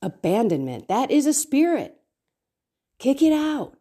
abandonment. 0.03 0.89
That 0.89 1.11
is 1.11 1.27
a 1.27 1.33
spirit. 1.33 1.98
Kick 2.99 3.23
it 3.23 3.33
out 3.33 3.75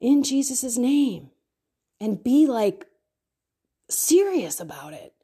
in 0.00 0.22
Jesus' 0.22 0.76
name 0.76 1.30
and 2.00 2.22
be 2.22 2.46
like 2.46 2.86
serious 3.88 4.60
about 4.60 4.92
it. 4.92 5.14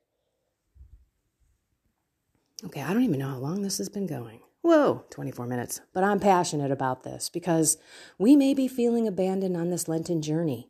Okay, 2.65 2.83
I 2.83 2.93
don't 2.93 3.05
even 3.05 3.21
know 3.21 3.29
how 3.29 3.39
long 3.39 3.63
this 3.63 3.79
has 3.79 3.89
been 3.89 4.07
going. 4.07 4.41
Whoa, 4.63 5.05
24 5.11 5.47
minutes. 5.47 5.81
But 5.95 6.03
I'm 6.03 6.19
passionate 6.19 6.73
about 6.73 7.05
this 7.05 7.29
because 7.29 7.79
we 8.19 8.35
may 8.35 8.53
be 8.53 8.67
feeling 8.67 9.07
abandoned 9.07 9.57
on 9.57 9.71
this 9.71 9.87
Lenten 9.87 10.21
journey. 10.21 10.69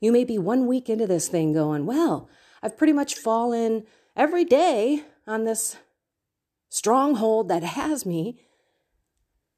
You 0.00 0.12
may 0.12 0.24
be 0.24 0.38
one 0.38 0.66
week 0.66 0.90
into 0.90 1.06
this 1.06 1.28
thing 1.28 1.52
going, 1.52 1.86
well, 1.86 2.28
I've 2.62 2.76
pretty 2.76 2.92
much 2.92 3.14
fallen 3.14 3.84
every 4.14 4.44
day 4.44 5.04
on 5.26 5.44
this 5.44 5.76
stronghold 6.68 7.48
that 7.48 7.62
has 7.62 8.04
me. 8.04 8.38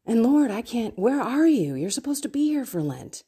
And 0.07 0.23
Lord, 0.23 0.51
I 0.51 0.61
can't, 0.61 0.99
where 0.99 1.21
are 1.21 1.47
you? 1.47 1.75
You're 1.75 1.91
supposed 1.91 2.23
to 2.25 2.29
be 2.29 2.49
here 2.49 2.65
for 2.65 2.83
Lent. 2.83 3.25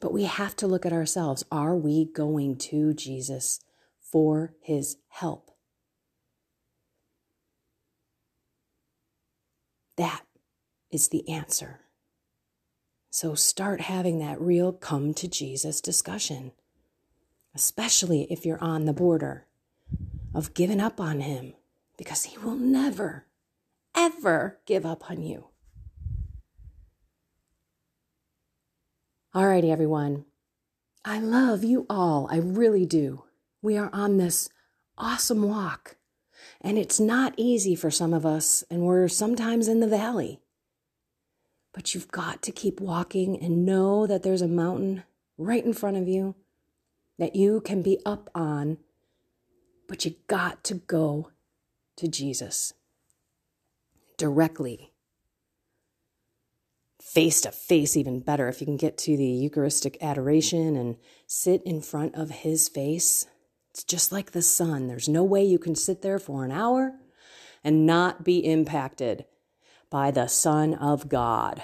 But 0.00 0.12
we 0.12 0.24
have 0.24 0.56
to 0.56 0.66
look 0.66 0.84
at 0.84 0.92
ourselves. 0.92 1.44
Are 1.52 1.76
we 1.76 2.04
going 2.04 2.56
to 2.58 2.92
Jesus 2.92 3.60
for 4.00 4.54
his 4.60 4.96
help? 5.08 5.52
That 9.96 10.22
is 10.90 11.08
the 11.08 11.28
answer. 11.28 11.80
So 13.10 13.34
start 13.34 13.82
having 13.82 14.18
that 14.18 14.40
real 14.40 14.72
come 14.72 15.14
to 15.14 15.28
Jesus 15.28 15.80
discussion, 15.80 16.52
especially 17.54 18.26
if 18.30 18.44
you're 18.44 18.62
on 18.62 18.86
the 18.86 18.92
border 18.92 19.46
of 20.34 20.54
giving 20.54 20.80
up 20.80 20.98
on 20.98 21.20
him, 21.20 21.52
because 21.96 22.24
he 22.24 22.38
will 22.38 22.56
never, 22.56 23.26
ever 23.94 24.58
give 24.66 24.84
up 24.84 25.10
on 25.10 25.22
you. 25.22 25.51
Alrighty, 29.34 29.72
everyone. 29.72 30.26
I 31.06 31.18
love 31.18 31.64
you 31.64 31.86
all. 31.88 32.28
I 32.30 32.36
really 32.36 32.84
do. 32.84 33.24
We 33.62 33.78
are 33.78 33.88
on 33.90 34.18
this 34.18 34.50
awesome 34.98 35.48
walk. 35.48 35.96
And 36.60 36.76
it's 36.76 37.00
not 37.00 37.32
easy 37.38 37.74
for 37.74 37.90
some 37.90 38.12
of 38.12 38.26
us, 38.26 38.62
and 38.70 38.82
we're 38.82 39.08
sometimes 39.08 39.68
in 39.68 39.80
the 39.80 39.88
valley. 39.88 40.42
But 41.72 41.94
you've 41.94 42.10
got 42.12 42.42
to 42.42 42.52
keep 42.52 42.78
walking 42.78 43.42
and 43.42 43.64
know 43.64 44.06
that 44.06 44.22
there's 44.22 44.42
a 44.42 44.48
mountain 44.48 45.02
right 45.38 45.64
in 45.64 45.72
front 45.72 45.96
of 45.96 46.06
you 46.06 46.34
that 47.18 47.34
you 47.34 47.62
can 47.62 47.80
be 47.80 48.00
up 48.04 48.28
on, 48.34 48.76
but 49.88 50.04
you 50.04 50.16
got 50.26 50.62
to 50.64 50.74
go 50.74 51.30
to 51.96 52.06
Jesus 52.06 52.74
directly 54.18 54.91
face 57.02 57.40
to 57.42 57.52
face, 57.52 57.96
even 57.96 58.20
better. 58.20 58.48
If 58.48 58.60
you 58.60 58.66
can 58.66 58.76
get 58.76 58.96
to 58.98 59.16
the 59.16 59.24
Eucharistic 59.24 59.98
adoration 60.00 60.76
and 60.76 60.96
sit 61.26 61.62
in 61.64 61.82
front 61.82 62.14
of 62.14 62.30
his 62.30 62.68
face, 62.68 63.26
it's 63.72 63.84
just 63.84 64.12
like 64.12 64.32
the 64.32 64.42
sun. 64.42 64.86
There's 64.86 65.08
no 65.08 65.24
way 65.24 65.44
you 65.44 65.58
can 65.58 65.74
sit 65.74 66.02
there 66.02 66.18
for 66.18 66.44
an 66.44 66.52
hour 66.52 66.92
and 67.64 67.86
not 67.86 68.24
be 68.24 68.38
impacted 68.38 69.24
by 69.90 70.10
the 70.10 70.26
Son 70.26 70.74
of 70.74 71.08
God, 71.08 71.62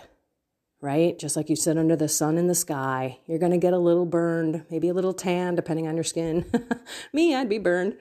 right? 0.81 1.18
Just 1.18 1.37
like 1.37 1.48
you 1.48 1.57
sit 1.57 1.79
under 1.79 1.96
the 1.96 2.09
sun 2.09 2.37
in 2.37 2.46
the 2.46 2.55
sky, 2.55 3.18
you're 3.27 3.38
going 3.38 3.53
to 3.53 3.59
get 3.59 3.72
a 3.72 3.79
little 3.79 4.07
burned, 4.07 4.64
maybe 4.70 4.88
a 4.88 4.94
little 4.94 5.14
tan, 5.14 5.55
depending 5.55 5.87
on 5.88 5.96
your 5.96 6.05
skin. 6.05 6.51
Me, 7.12 7.35
I'd 7.35 7.48
be 7.48 7.59
burned. 7.59 7.96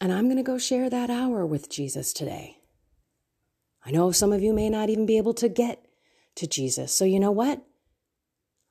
And 0.00 0.12
I'm 0.12 0.26
going 0.26 0.36
to 0.36 0.42
go 0.42 0.58
share 0.58 0.90
that 0.90 1.10
hour 1.10 1.44
with 1.44 1.70
Jesus 1.70 2.12
today. 2.12 2.57
I 3.84 3.90
know 3.90 4.12
some 4.12 4.32
of 4.32 4.42
you 4.42 4.52
may 4.52 4.68
not 4.68 4.90
even 4.90 5.06
be 5.06 5.16
able 5.16 5.34
to 5.34 5.48
get 5.48 5.84
to 6.36 6.46
Jesus. 6.46 6.92
So, 6.92 7.04
you 7.04 7.20
know 7.20 7.30
what? 7.30 7.64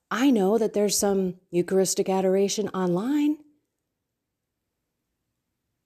I 0.09 0.31
know 0.31 0.57
that 0.57 0.73
there's 0.73 0.97
some 0.97 1.35
Eucharistic 1.51 2.07
adoration 2.09 2.69
online. 2.69 3.37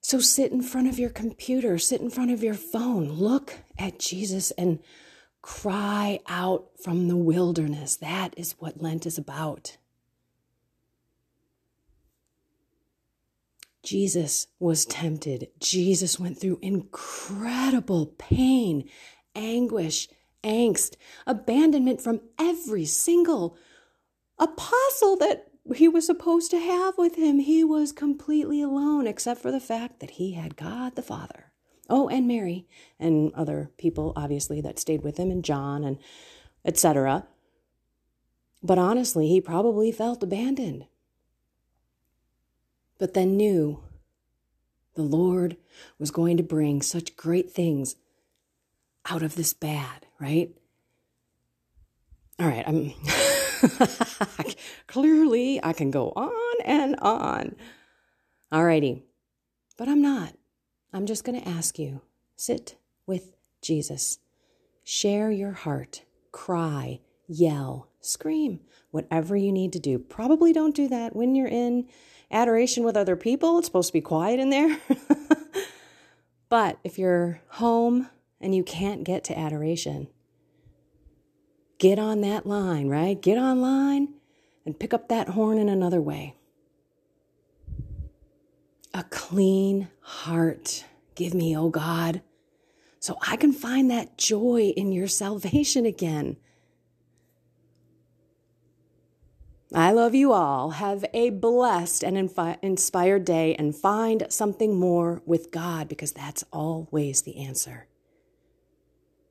So 0.01 0.19
sit 0.19 0.51
in 0.51 0.61
front 0.61 0.87
of 0.87 0.99
your 0.99 1.09
computer, 1.09 1.77
sit 1.77 2.01
in 2.01 2.09
front 2.09 2.31
of 2.31 2.43
your 2.43 2.53
phone, 2.53 3.09
look 3.09 3.59
at 3.77 3.99
Jesus 3.99 4.51
and 4.51 4.79
cry 5.41 6.19
out 6.27 6.69
from 6.83 7.07
the 7.07 7.15
wilderness. 7.15 7.95
That 7.95 8.33
is 8.37 8.55
what 8.59 8.81
Lent 8.81 9.05
is 9.05 9.17
about. 9.17 9.77
Jesus 13.83 14.47
was 14.59 14.85
tempted. 14.85 15.49
Jesus 15.59 16.19
went 16.19 16.39
through 16.39 16.59
incredible 16.61 18.07
pain 18.17 18.89
anguish, 19.35 20.09
angst, 20.43 20.95
abandonment 21.25 22.01
from 22.01 22.21
every 22.37 22.85
single 22.85 23.57
apostle 24.37 25.15
that 25.17 25.47
he 25.75 25.87
was 25.87 26.05
supposed 26.05 26.51
to 26.51 26.59
have 26.59 26.97
with 26.97 27.15
him. 27.15 27.39
He 27.39 27.63
was 27.63 27.91
completely 27.91 28.61
alone, 28.61 29.07
except 29.07 29.41
for 29.41 29.51
the 29.51 29.59
fact 29.59 29.99
that 29.99 30.11
he 30.11 30.33
had 30.33 30.55
God 30.55 30.95
the 30.95 31.01
Father. 31.01 31.51
Oh, 31.89 32.07
and 32.07 32.27
Mary 32.27 32.67
and 32.99 33.33
other 33.33 33.71
people, 33.77 34.13
obviously, 34.15 34.61
that 34.61 34.79
stayed 34.79 35.03
with 35.03 35.17
him, 35.17 35.29
and 35.29 35.43
John 35.43 35.83
and 35.83 35.97
etc. 36.65 37.27
But 38.63 38.77
honestly, 38.77 39.27
he 39.27 39.41
probably 39.41 39.91
felt 39.91 40.23
abandoned. 40.23 40.85
But 43.01 43.15
then 43.15 43.35
knew 43.35 43.81
the 44.93 45.01
Lord 45.01 45.57
was 45.97 46.11
going 46.11 46.37
to 46.37 46.43
bring 46.43 46.83
such 46.83 47.15
great 47.15 47.51
things 47.51 47.95
out 49.09 49.23
of 49.23 49.33
this 49.33 49.53
bad, 49.53 50.05
right? 50.19 50.51
All 52.39 52.45
right, 52.45 52.63
I'm 52.67 52.93
clearly 54.87 55.59
I 55.63 55.73
can 55.73 55.89
go 55.89 56.13
on 56.15 56.61
and 56.63 56.95
on. 56.97 57.55
All 58.51 58.63
righty, 58.63 59.01
but 59.79 59.87
I'm 59.87 60.03
not. 60.03 60.35
I'm 60.93 61.07
just 61.07 61.23
going 61.23 61.41
to 61.41 61.49
ask 61.49 61.79
you 61.79 62.01
sit 62.35 62.77
with 63.07 63.33
Jesus, 63.63 64.19
share 64.83 65.31
your 65.31 65.53
heart, 65.53 66.03
cry, 66.31 66.99
yell, 67.31 67.89
scream, 67.99 68.59
whatever 68.91 69.35
you 69.35 69.51
need 69.51 69.73
to 69.73 69.79
do. 69.79 69.99
Probably 69.99 70.53
don't 70.53 70.75
do 70.75 70.87
that 70.89 71.15
when 71.15 71.35
you're 71.35 71.47
in 71.47 71.87
adoration 72.29 72.83
with 72.83 72.97
other 72.97 73.15
people. 73.15 73.57
It's 73.57 73.67
supposed 73.67 73.89
to 73.89 73.93
be 73.93 74.01
quiet 74.01 74.39
in 74.39 74.49
there. 74.49 74.77
but 76.49 76.79
if 76.83 76.97
you're 76.97 77.41
home, 77.47 78.09
and 78.41 78.55
you 78.55 78.63
can't 78.63 79.03
get 79.03 79.23
to 79.25 79.37
adoration. 79.37 80.07
Get 81.77 81.99
on 81.99 82.21
that 82.21 82.45
line, 82.45 82.89
right? 82.89 83.19
Get 83.19 83.37
online 83.37 84.15
and 84.65 84.77
pick 84.77 84.93
up 84.93 85.07
that 85.09 85.29
horn 85.29 85.57
in 85.57 85.69
another 85.69 86.01
way. 86.01 86.35
A 88.93 89.03
clean 89.05 89.87
heart 90.01 90.85
give 91.15 91.33
me, 91.33 91.55
oh 91.55 91.69
God, 91.69 92.21
so 92.99 93.17
I 93.27 93.35
can 93.35 93.53
find 93.53 93.89
that 93.89 94.17
joy 94.17 94.73
in 94.75 94.91
your 94.91 95.07
salvation 95.07 95.85
again. 95.85 96.37
I 99.73 99.91
love 99.93 100.13
you 100.13 100.33
all. 100.33 100.71
Have 100.71 101.05
a 101.13 101.29
blessed 101.29 102.03
and 102.03 102.17
inspired 102.61 103.23
day 103.23 103.55
and 103.55 103.73
find 103.73 104.27
something 104.29 104.75
more 104.75 105.21
with 105.25 105.49
God 105.49 105.87
because 105.87 106.11
that's 106.11 106.43
always 106.51 107.21
the 107.21 107.37
answer. 107.37 107.87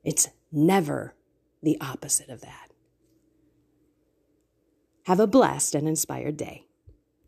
It's 0.03 0.29
never 0.51 1.15
the 1.63 1.77
opposite 1.81 2.31
of 2.31 2.41
that. 2.41 2.71
Have 5.05 5.21
a 5.21 5.27
blessed 5.27 5.75
and 5.75 5.87
inspired 5.87 6.39
day. 6.39 6.65